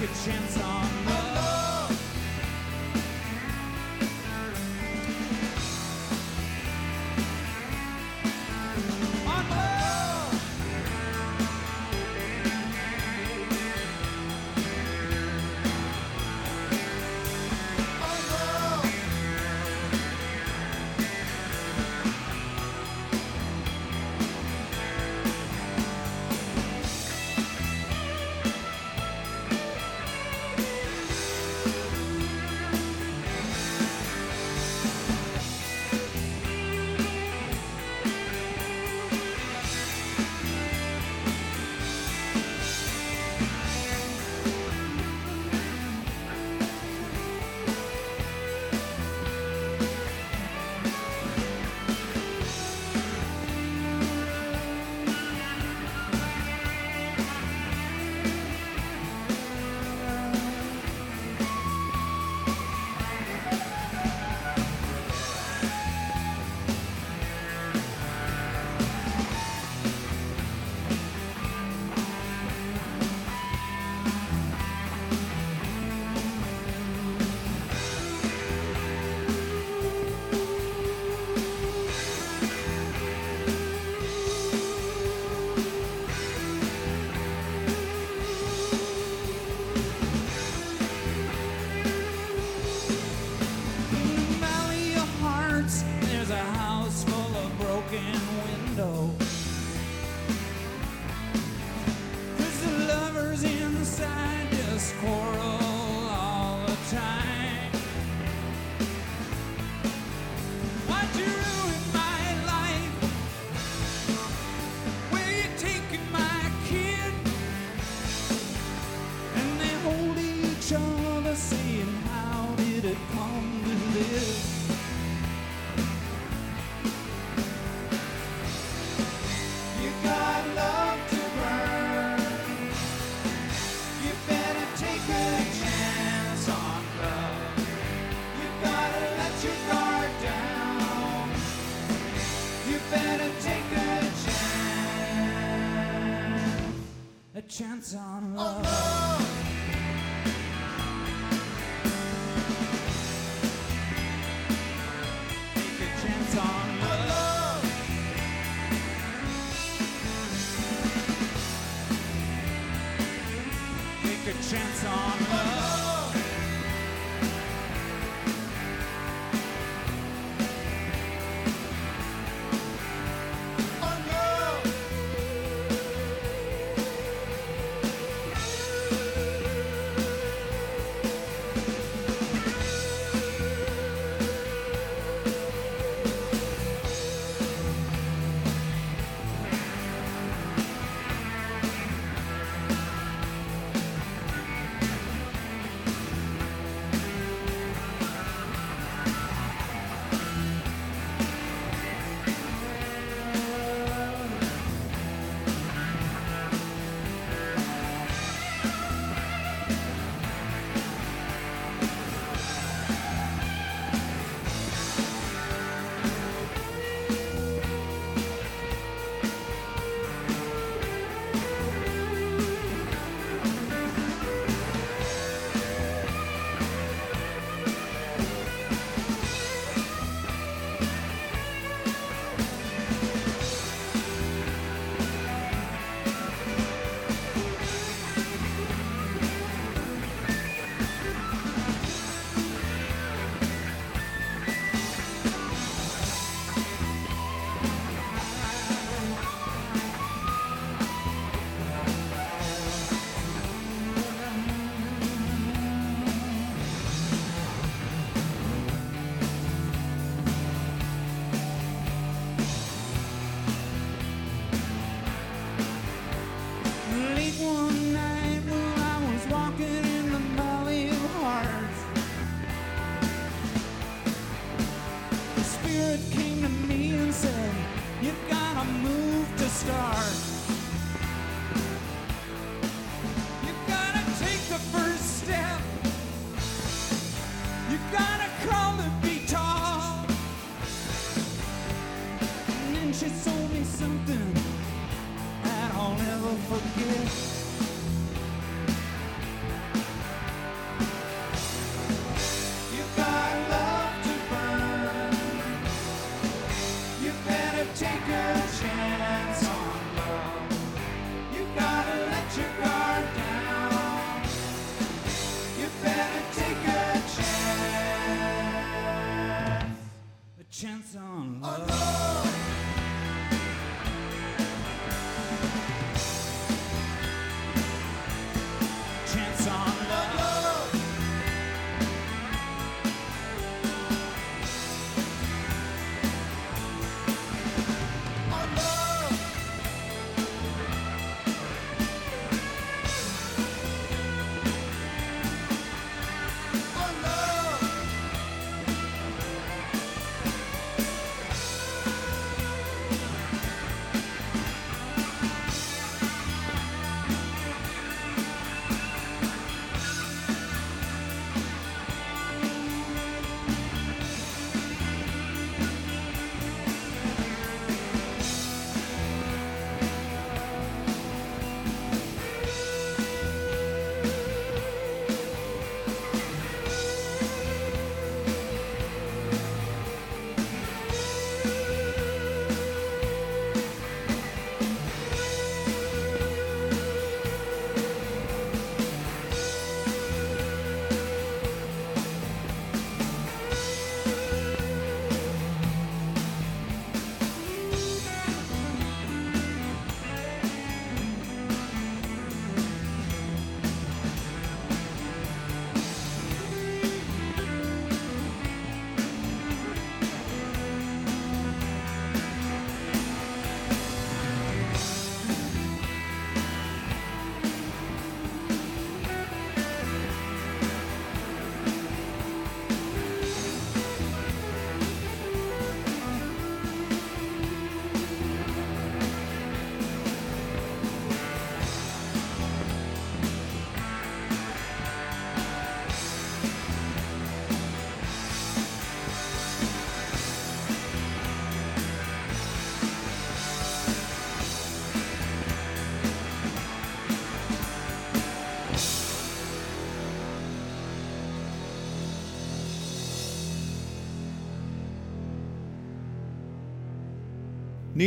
a 0.02 0.06
chance 0.06 0.58
on 0.62 1.06
love. 1.06 1.27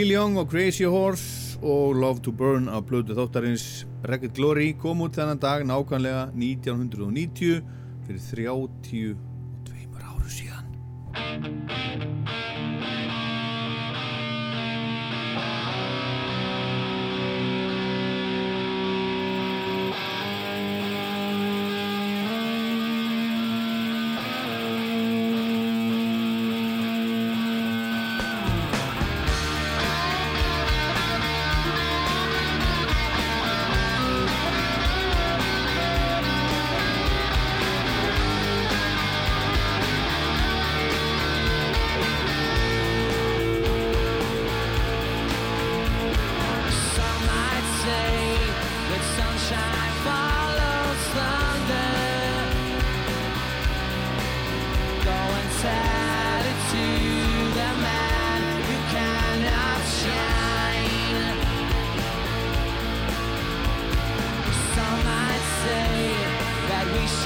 Neil 0.01 0.15
Young 0.15 0.39
og 0.39 0.47
Crazy 0.49 0.83
Horse 0.89 1.59
og 1.63 1.95
Love 1.95 2.23
to 2.25 2.33
Burn 2.33 2.69
af 2.73 2.87
blödu 2.89 3.13
þáttarins. 3.13 3.85
Ragged 4.09 4.33
Glory 4.33 4.71
kom 4.81 5.03
út 5.05 5.19
þennan 5.19 5.41
dag 5.43 5.65
nákvæmlega 5.69 6.23
1990 6.33 7.61
fyrir 8.07 8.23
32 8.33 9.30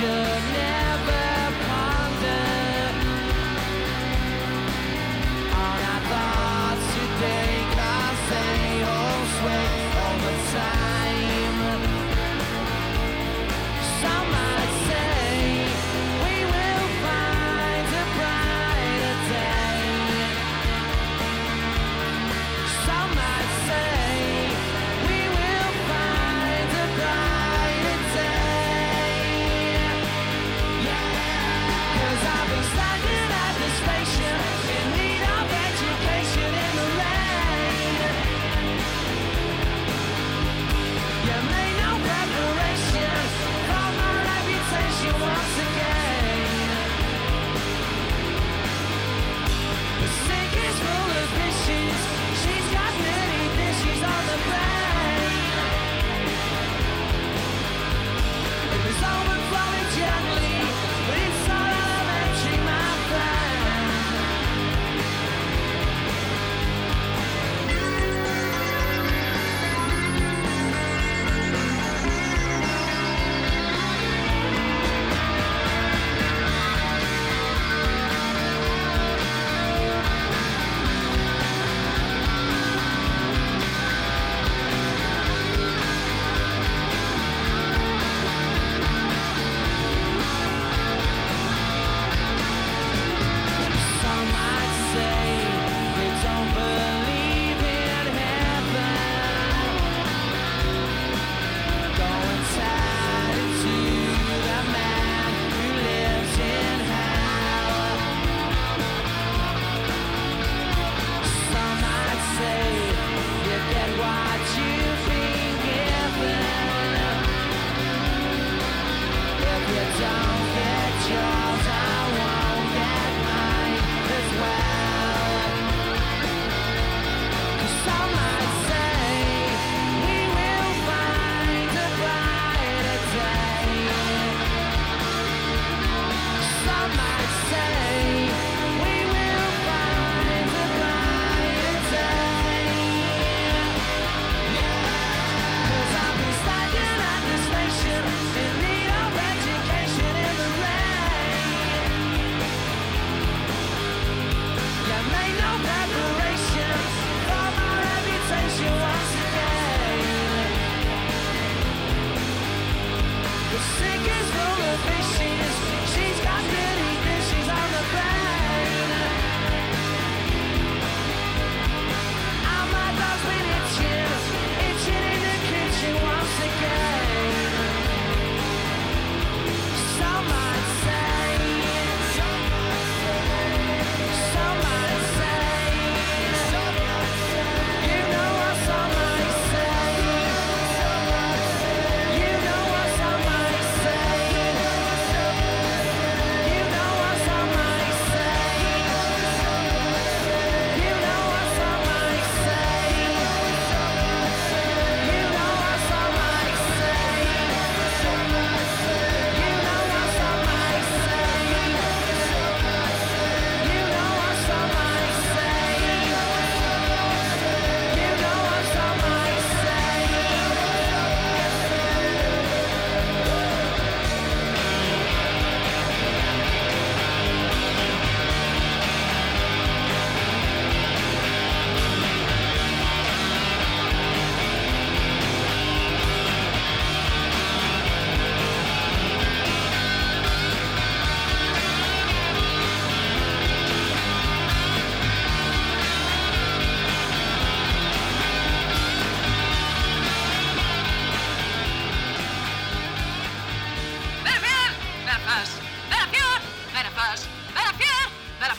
future. 0.04 0.33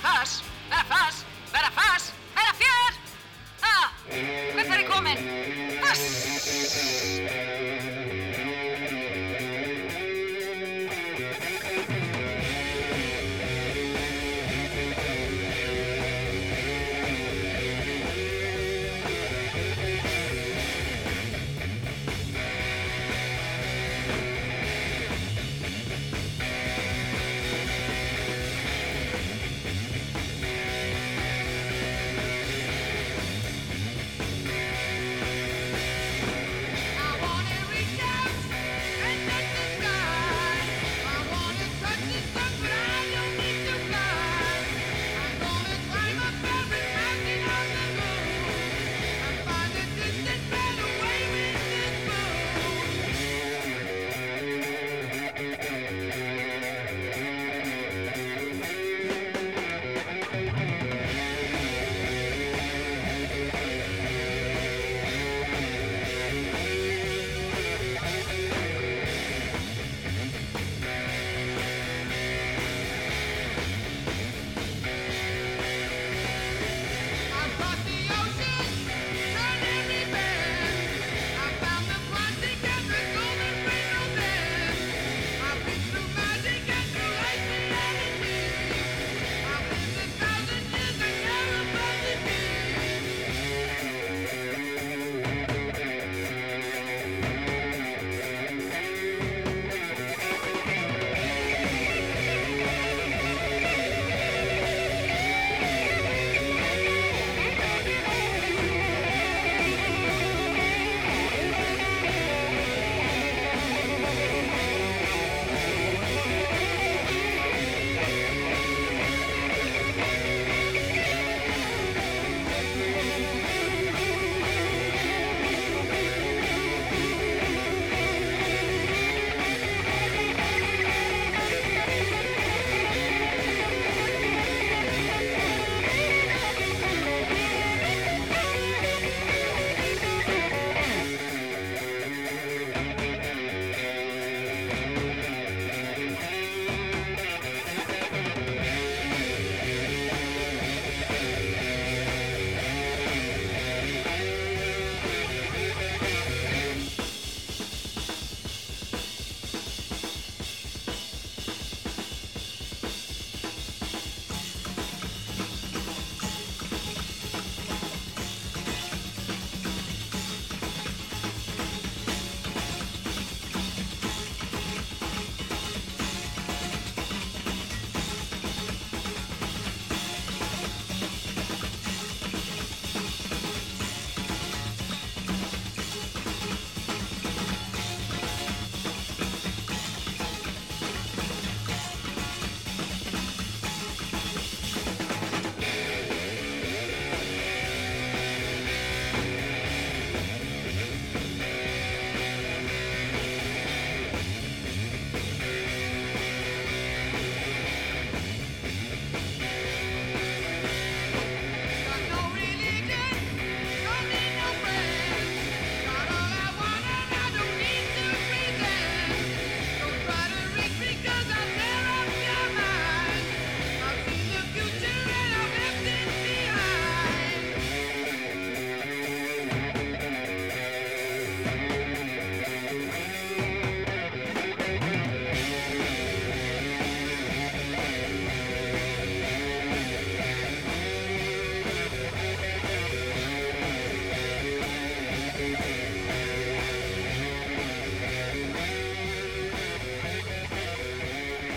fass, 0.05 0.41
eh, 0.41 0.69
vera 0.69 0.83
fass, 0.89 1.25
vera 1.51 1.71
fass, 1.71 2.13
vera 2.35 2.53
fjör! 2.61 2.93
Það, 3.63 3.85
hvert 4.53 4.73
er 4.73 4.79
ég 4.83 4.89
komin? 4.89 5.17
Fass! 5.81 7.14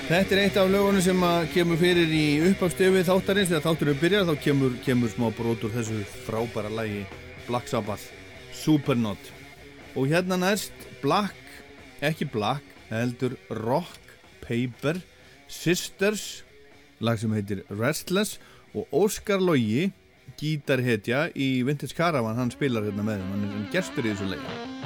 Þetta 0.09 0.33
er 0.33 0.39
eitt 0.41 0.55
af 0.57 0.71
lögunum 0.73 1.03
sem 1.05 1.25
kemur 1.53 1.77
fyrir 1.77 2.09
í 2.17 2.39
uppafstöfið 2.49 3.11
þáttarins. 3.11 3.51
Þegar 3.51 3.65
þátturinn 3.67 3.99
byrjar 4.01 4.23
þá 4.25 4.39
kemur, 4.41 4.77
kemur 4.87 5.11
smá 5.13 5.27
brotur 5.37 5.75
þessu 5.75 5.99
frábæra 6.25 6.71
lægi 6.73 7.03
Black 7.45 7.69
Sabbath, 7.69 8.07
Supernaut. 8.57 9.29
Og 9.93 10.09
hérna 10.09 10.39
næst 10.41 10.73
Black, 11.03 11.37
ekki 12.01 12.25
Black 12.33 12.65
heldur 12.89 13.37
Rock, 13.53 14.01
Paper 14.41 15.03
Sisters 15.45 16.41
lag 17.05 17.21
sem 17.21 17.37
heitir 17.37 17.67
Restless. 17.69 18.41
Og 18.73 18.89
Óskar 18.89 19.45
Lógi, 19.45 19.91
gítarhetja 20.41 21.27
í 21.37 21.61
Vintage 21.69 21.93
Caravan, 21.93 22.41
hann 22.41 22.57
spilar 22.57 22.89
hérna 22.89 23.05
með 23.05 23.29
hann 23.29 23.49
er 23.53 23.73
gestur 23.77 24.09
í 24.09 24.17
þessu 24.17 24.33
leika 24.33 24.78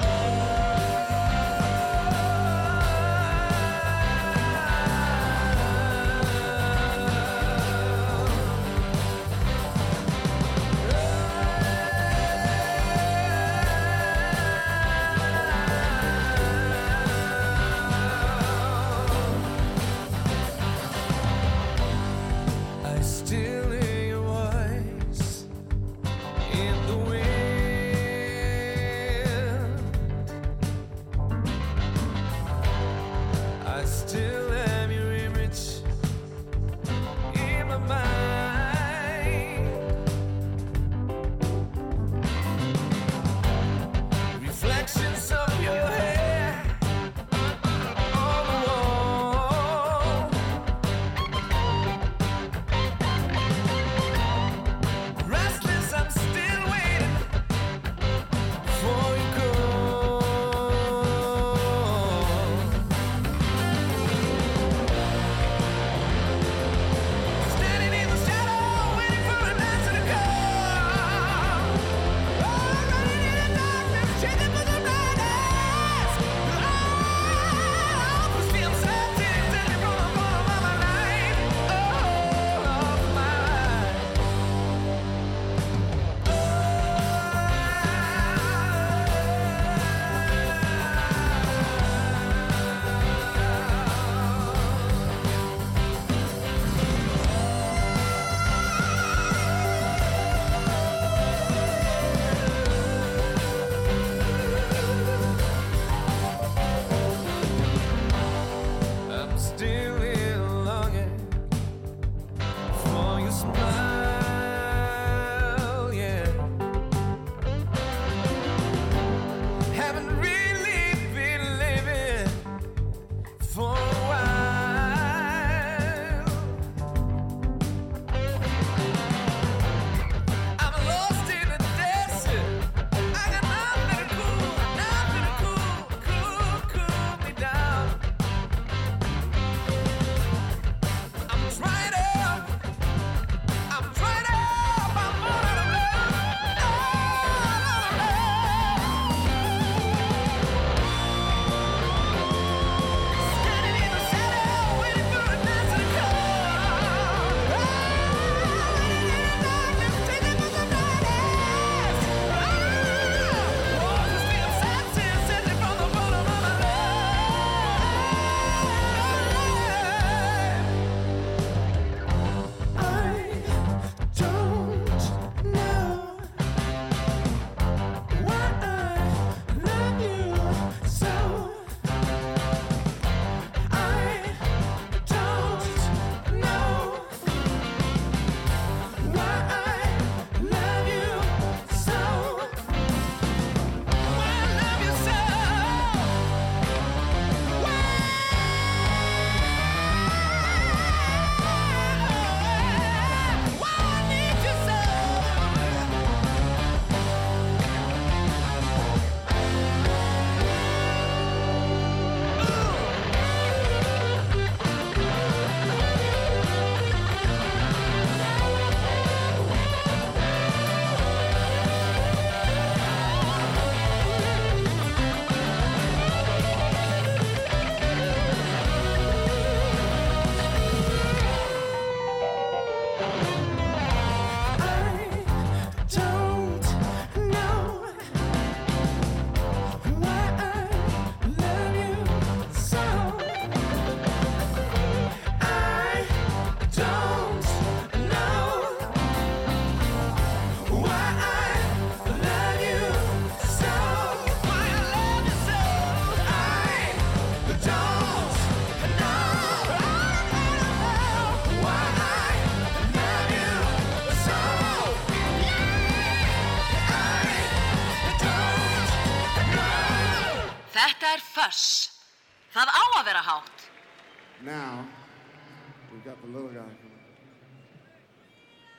the 276.23 276.29
little 276.29 276.51
guy. 276.51 276.61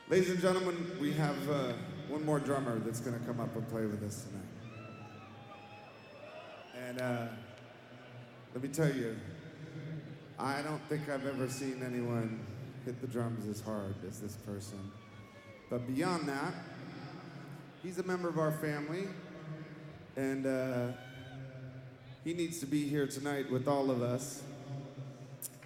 Ladies 0.09 0.29
and 0.29 0.39
gentlemen, 0.39 0.91
we 0.99 1.11
have 1.13 1.49
uh, 1.49 1.73
one 2.07 2.25
more 2.25 2.39
drummer 2.39 2.79
that's 2.79 3.01
going 3.01 3.19
to 3.19 3.25
come 3.25 3.39
up 3.41 3.53
and 3.55 3.67
play 3.69 3.85
with 3.85 4.01
us 4.03 4.25
tonight. 4.25 4.43
And 6.87 7.01
uh, 7.01 7.27
let 8.53 8.63
me 8.63 8.69
tell 8.69 8.93
you, 8.93 9.17
I 10.39 10.61
don't 10.61 10.81
think 10.87 11.09
I've 11.09 11.25
ever 11.25 11.49
seen 11.49 11.83
anyone 11.85 12.39
hit 12.85 13.01
the 13.01 13.07
drums 13.07 13.47
as 13.49 13.59
hard 13.59 13.95
as 14.07 14.21
this 14.21 14.37
person. 14.37 14.79
But 15.69 15.85
beyond 15.93 16.29
that, 16.29 16.53
he's 17.81 17.99
a 17.99 18.03
member 18.03 18.29
of 18.29 18.39
our 18.39 18.51
family, 18.53 19.07
and 20.15 20.45
uh, 20.45 20.87
he 22.23 22.33
needs 22.33 22.59
to 22.59 22.65
be 22.65 22.87
here 22.87 23.07
tonight 23.07 23.51
with 23.51 23.67
all 23.67 23.91
of 23.91 24.01
us. 24.01 24.43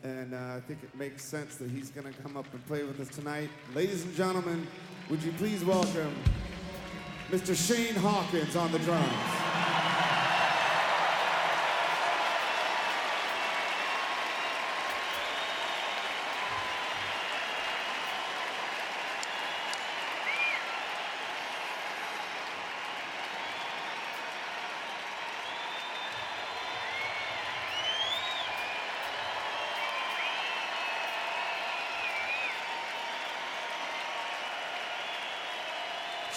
And 0.07 0.33
uh, 0.33 0.55
I 0.55 0.61
think 0.61 0.81
it 0.83 0.95
makes 0.97 1.21
sense 1.21 1.57
that 1.57 1.69
he's 1.69 1.89
going 1.89 2.11
to 2.11 2.17
come 2.21 2.37
up 2.37 2.45
and 2.53 2.65
play 2.65 2.83
with 2.83 2.97
us 3.01 3.09
tonight. 3.09 3.49
Ladies 3.75 4.05
and 4.05 4.15
gentlemen, 4.15 4.65
would 5.09 5.21
you 5.21 5.33
please 5.33 5.65
welcome 5.65 6.15
Mr. 7.29 7.53
Shane 7.53 7.93
Hawkins 7.95 8.55
on 8.55 8.71
the 8.71 8.79
drums. 8.79 9.66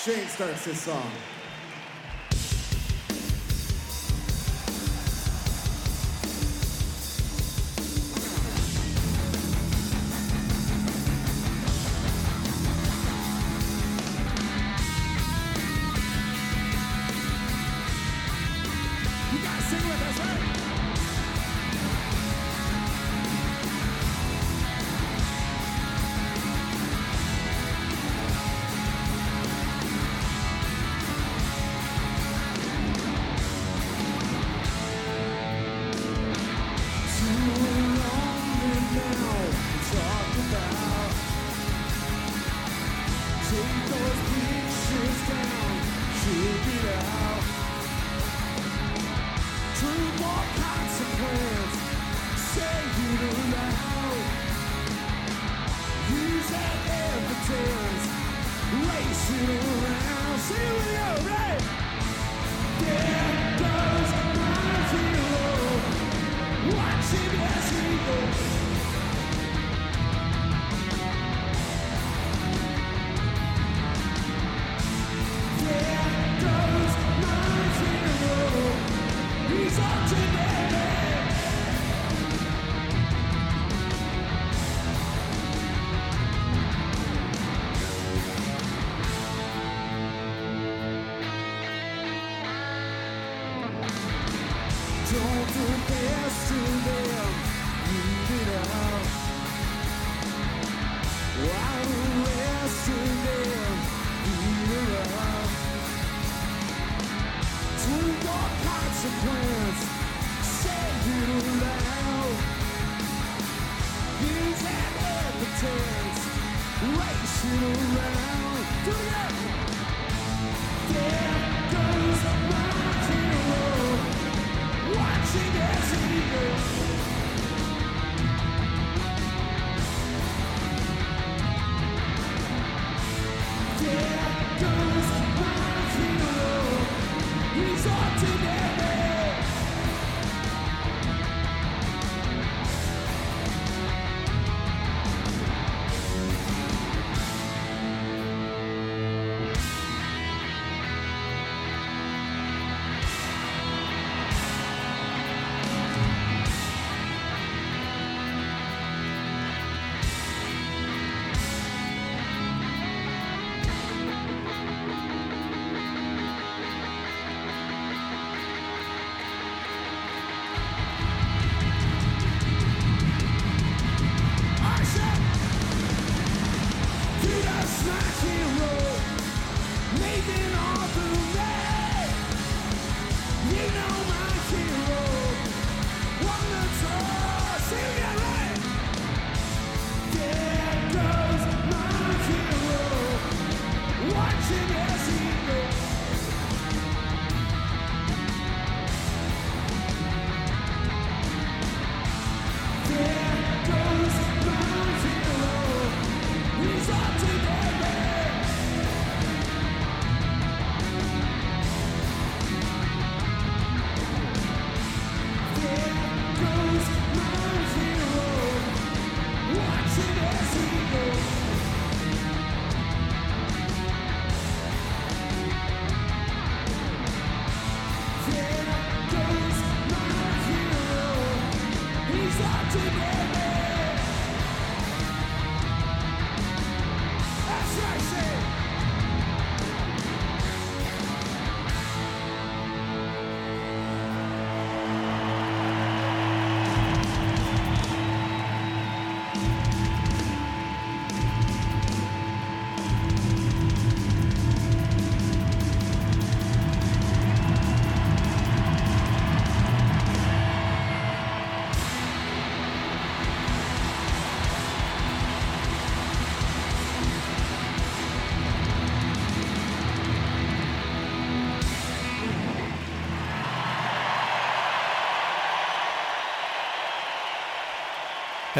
Shane 0.02 0.26
starts 0.28 0.64
this 0.64 0.80
song. 0.80 1.12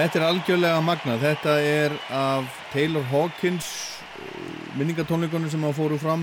Þetta 0.01 0.17
er 0.17 0.23
algjörlega 0.25 0.77
magnað. 0.81 1.25
Þetta 1.27 1.55
er 1.61 1.95
af 2.17 2.53
Taylor 2.73 3.03
Hawkins 3.11 3.67
uh, 4.17 4.79
minningatónleikunum 4.79 5.51
sem 5.53 5.67
að 5.69 5.75
fóru 5.77 5.99
fram 6.01 6.23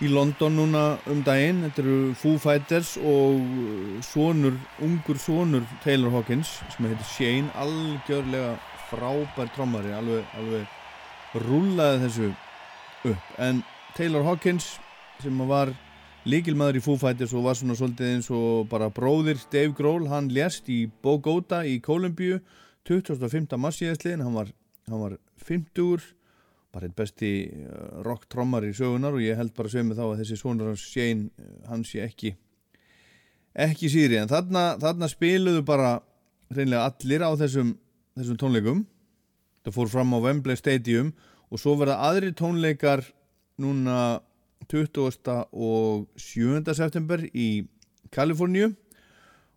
í 0.00 0.08
London 0.08 0.56
núna 0.56 0.84
um 1.12 1.20
daginn. 1.26 1.60
Þetta 1.66 1.82
eru 1.82 1.96
Foo 2.16 2.38
Fighters 2.40 2.94
og 2.96 3.42
uh, 3.42 3.98
sonur, 4.08 4.56
ungur 4.80 5.20
sonur 5.20 5.66
Taylor 5.84 6.14
Hawkins 6.16 6.54
sem 6.72 6.88
heitir 6.88 7.10
Shane, 7.10 7.52
algjörlega 7.60 8.54
frábær 8.88 9.52
trommari, 9.52 9.92
alveg, 9.98 10.24
alveg 10.40 11.44
rúlaði 11.44 12.00
þessu 12.06 12.32
upp. 12.32 13.28
En 13.36 13.60
Taylor 13.98 14.24
Hawkins 14.30 14.78
sem 15.20 15.44
var 15.44 15.74
líkilmaður 16.24 16.80
í 16.80 16.84
Foo 16.88 16.96
Fighters 16.96 17.36
og 17.36 17.50
var 17.50 17.60
svona 17.60 17.76
svolítið 17.76 18.16
eins 18.16 18.32
og 18.32 18.64
bara 18.72 18.88
bróðir 18.88 19.44
Dave 19.52 19.76
Grohl, 19.76 20.08
hann 20.08 20.32
lést 20.32 20.72
í 20.72 20.86
Bogota 21.04 21.66
í 21.68 21.82
Kolumbíu 21.84 22.40
25. 22.88 23.56
massíðasliðin, 23.62 24.24
hann 24.26 24.36
var, 24.36 24.50
hann 24.90 25.02
var 25.02 25.18
50-ur, 25.46 26.04
bara 26.72 26.88
einn 26.88 26.96
besti 26.96 27.32
uh, 27.66 28.00
rock 28.06 28.24
trommar 28.32 28.64
í 28.66 28.72
sögunar 28.74 29.14
og 29.14 29.22
ég 29.22 29.36
held 29.38 29.52
bara 29.56 29.70
sögum 29.70 29.92
með 29.92 30.00
þá 30.00 30.06
að 30.06 30.22
þessi 30.22 30.38
sonur 30.40 30.72
hans 30.72 30.86
Shane, 30.88 31.28
uh, 31.36 31.52
hann 31.68 31.84
sé 31.86 32.02
ekki 32.06 32.34
ekki 33.52 33.90
síðri, 33.92 34.16
en 34.22 34.30
þarna, 34.30 34.64
þarna 34.80 35.08
spiluðu 35.12 35.62
bara 35.68 35.98
reynilega 36.52 36.88
allir 36.88 37.24
á 37.24 37.30
þessum, 37.36 37.74
þessum 38.16 38.38
tónleikum 38.40 38.84
það 39.62 39.76
fór 39.76 39.90
fram 39.92 40.14
á 40.16 40.18
Wembley 40.24 40.58
Stadium 40.58 41.12
og 41.52 41.60
svo 41.60 41.76
verða 41.80 42.00
aðri 42.08 42.32
tónleikar 42.36 43.04
núna 43.60 44.22
20. 44.70 45.28
og 45.52 46.06
7. 46.16 46.64
september 46.72 47.22
í 47.32 47.66
Kaliforníu 48.12 48.72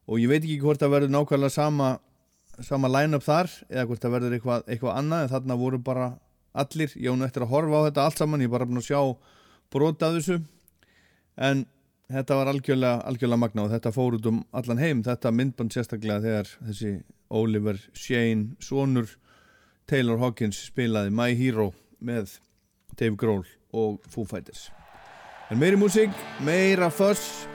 og 0.06 0.20
ég 0.22 0.30
veit 0.30 0.44
ekki 0.44 0.60
hvort 0.62 0.82
það 0.82 0.96
verður 0.96 1.16
nákvæmlega 1.16 1.56
sama, 1.56 1.96
sama 2.64 2.90
line-up 2.92 3.24
þar 3.26 3.52
eða 3.70 3.86
hvort 3.90 4.04
það 4.04 4.14
verður 4.16 4.36
eitthvað, 4.38 4.66
eitthvað 4.70 4.98
annað 5.00 5.24
en 5.24 5.32
þarna 5.34 5.58
voru 5.60 5.80
bara 5.84 6.10
allir, 6.56 6.94
ég 6.96 7.12
án 7.12 7.26
eftir 7.26 7.44
að 7.44 7.52
horfa 7.52 7.82
á 7.82 7.86
þetta 7.90 8.06
allt 8.06 8.22
saman, 8.22 8.44
ég 8.44 8.50
er 8.50 8.54
bara 8.56 8.68
búin 8.70 8.80
að 8.80 8.88
sjá 8.90 9.00
brota 9.74 10.12
þessu. 10.16 10.40
En 11.36 11.66
þetta 12.12 12.38
var 12.40 12.52
algjörlega, 12.52 13.02
algjörlega 13.10 13.42
magna 13.42 13.66
og 13.66 13.74
þetta 13.74 13.92
fór 13.96 14.18
út 14.20 14.30
um 14.32 14.40
allan 14.56 14.80
heim. 14.80 15.04
Þetta 15.04 15.34
myndband 15.36 15.76
sérstaklega 15.76 16.24
þegar 16.24 16.54
þessi 16.70 16.94
Oliver 17.36 17.82
Shane, 17.98 18.56
sonur 18.64 19.18
Taylor 19.90 20.22
Hawkins 20.22 20.62
spilaði 20.70 21.12
My 21.14 21.36
Hero 21.36 21.74
með 22.00 22.38
Dave 22.96 23.18
Grohl 23.20 23.44
og 23.76 24.00
Foo 24.08 24.24
Fighters. 24.30 24.70
En 25.52 25.60
meiri 25.62 25.78
músík, 25.78 26.14
meira 26.42 26.90
fuss. 26.90 27.46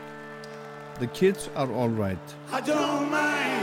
The 1.00 1.06
kids 1.06 1.48
are 1.56 1.72
alright 1.72 2.36
I 2.52 2.60
don't 2.60 3.10
mind 3.10 3.59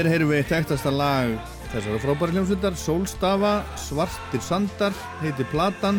Hér 0.00 0.06
heyrum 0.14 0.30
við 0.30 0.38
eitt 0.40 0.52
ektasta 0.56 0.88
lag 0.88 1.34
þessara 1.74 1.98
frábæri 2.00 2.32
hljómsveitar 2.32 2.76
Sólstafa, 2.80 3.50
Svartir 3.76 4.40
Sandar 4.40 4.94
heitir 5.20 5.44
platan 5.50 5.98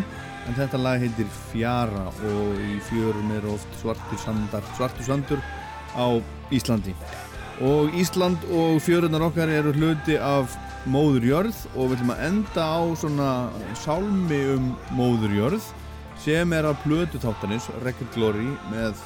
en 0.49 0.57
þetta 0.57 0.79
lag 0.81 1.03
heitir 1.03 1.27
Fjara 1.51 2.07
og 2.09 2.57
í 2.65 2.79
fjörum 2.87 3.29
er 3.35 3.45
oft 3.51 3.77
Svartir 3.77 4.17
Sandar, 4.23 4.65
Svartur 4.73 5.05
Sandur 5.05 5.45
á 5.93 6.17
Íslandi. 6.49 6.95
Og 7.61 7.93
Ísland 7.93 8.41
og 8.49 8.81
fjörunar 8.81 9.27
okkar 9.27 9.53
eru 9.53 9.75
hluti 9.77 10.17
af 10.17 10.57
Móður 10.89 11.29
Jörð 11.29 11.61
og 11.75 11.91
við 11.91 11.99
ætlum 11.99 12.15
að 12.15 12.27
enda 12.31 12.69
á 12.73 12.81
svona 13.03 13.31
sálmi 13.85 14.43
um 14.55 14.71
Móður 14.97 15.37
Jörð 15.43 15.73
sem 16.25 16.57
er 16.57 16.73
af 16.73 16.81
plötu 16.87 17.21
þáttanins 17.21 17.69
Record 17.85 18.17
Glory 18.17 18.49
með 18.73 18.97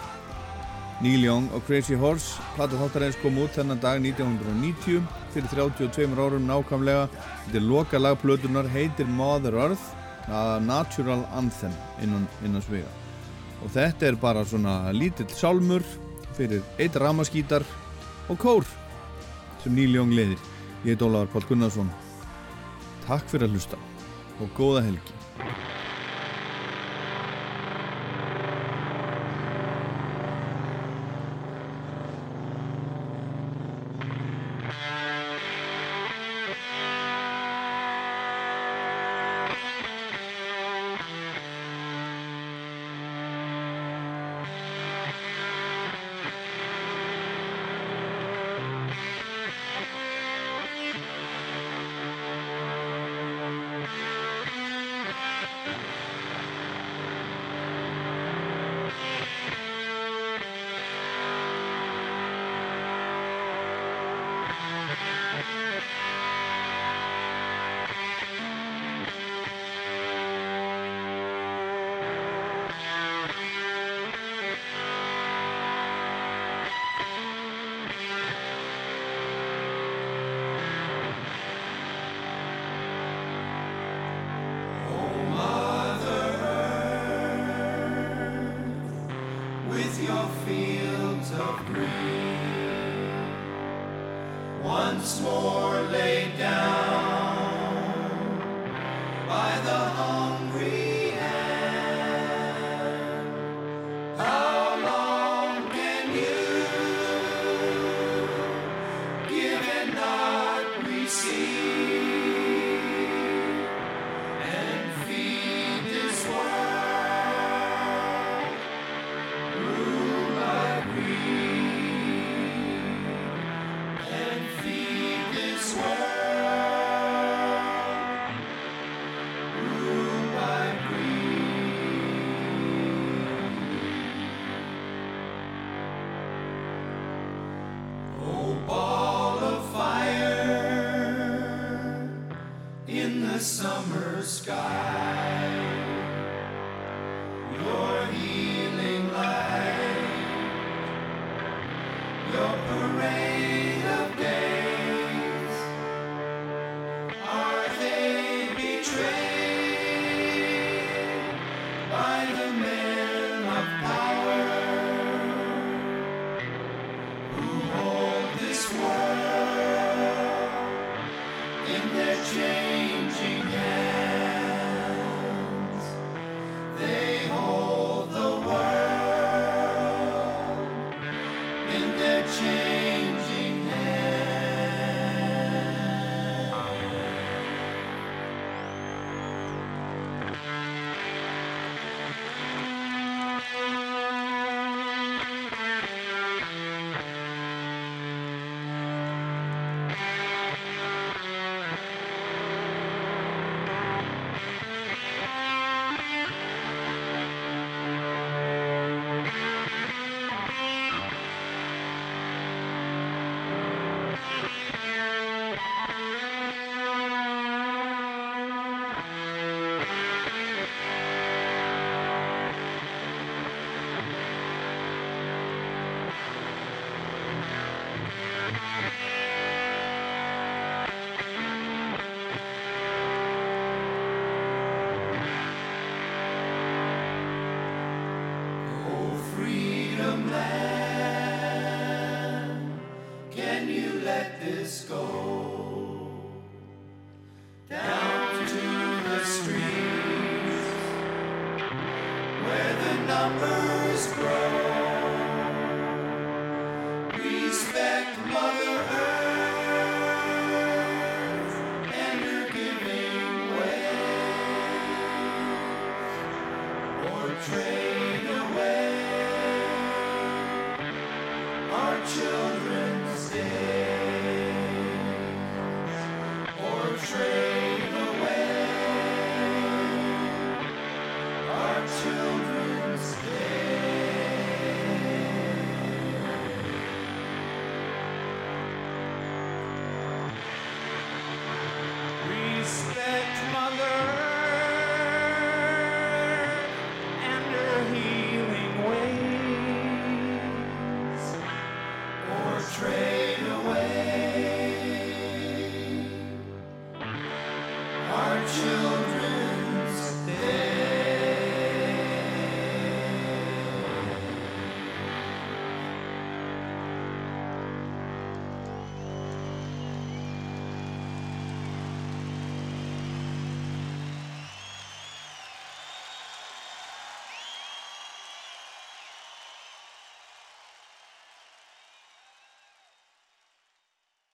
Neil 1.04 1.26
Young 1.26 1.50
og 1.54 1.66
Crazy 1.68 1.98
Horse. 2.00 2.42
Plata 2.56 2.80
þáttarins 2.80 3.20
kom 3.22 3.40
út 3.44 3.56
þennan 3.58 3.82
dag 3.84 4.00
1990 4.00 5.02
fyrir 5.34 5.50
32 5.52 6.20
árum 6.20 6.48
nákvæmlega. 6.48 7.08
Þetta 7.46 7.60
er 7.60 7.68
loka 7.70 8.00
lag 8.00 8.20
plötunar 8.22 8.70
heitir 8.72 9.10
Mother 9.10 9.58
Earth 9.60 9.92
a 10.28 10.60
Natural 10.60 11.26
Anthem 11.38 11.74
innan, 12.02 12.28
innan 12.44 12.64
svega 12.66 12.90
og 13.64 13.72
þetta 13.74 14.10
er 14.10 14.18
bara 14.20 14.46
svona 14.46 14.92
lítill 14.94 15.30
sálmur 15.34 15.86
fyrir 16.36 16.64
eitt 16.82 16.98
ramaskítar 17.00 17.66
og 18.30 18.40
kór 18.42 18.66
sem 19.64 19.74
Neil 19.76 19.96
Young 19.96 20.14
leiðir. 20.14 20.42
Ég 20.86 20.94
heit 20.94 21.06
Ólaður 21.06 21.32
Pál 21.34 21.48
Gunnarsson. 21.50 21.90
Takk 23.08 23.26
fyrir 23.32 23.50
að 23.50 23.58
hlusta 23.58 23.80
og 24.42 24.52
góða 24.58 24.86
helgi 24.86 25.16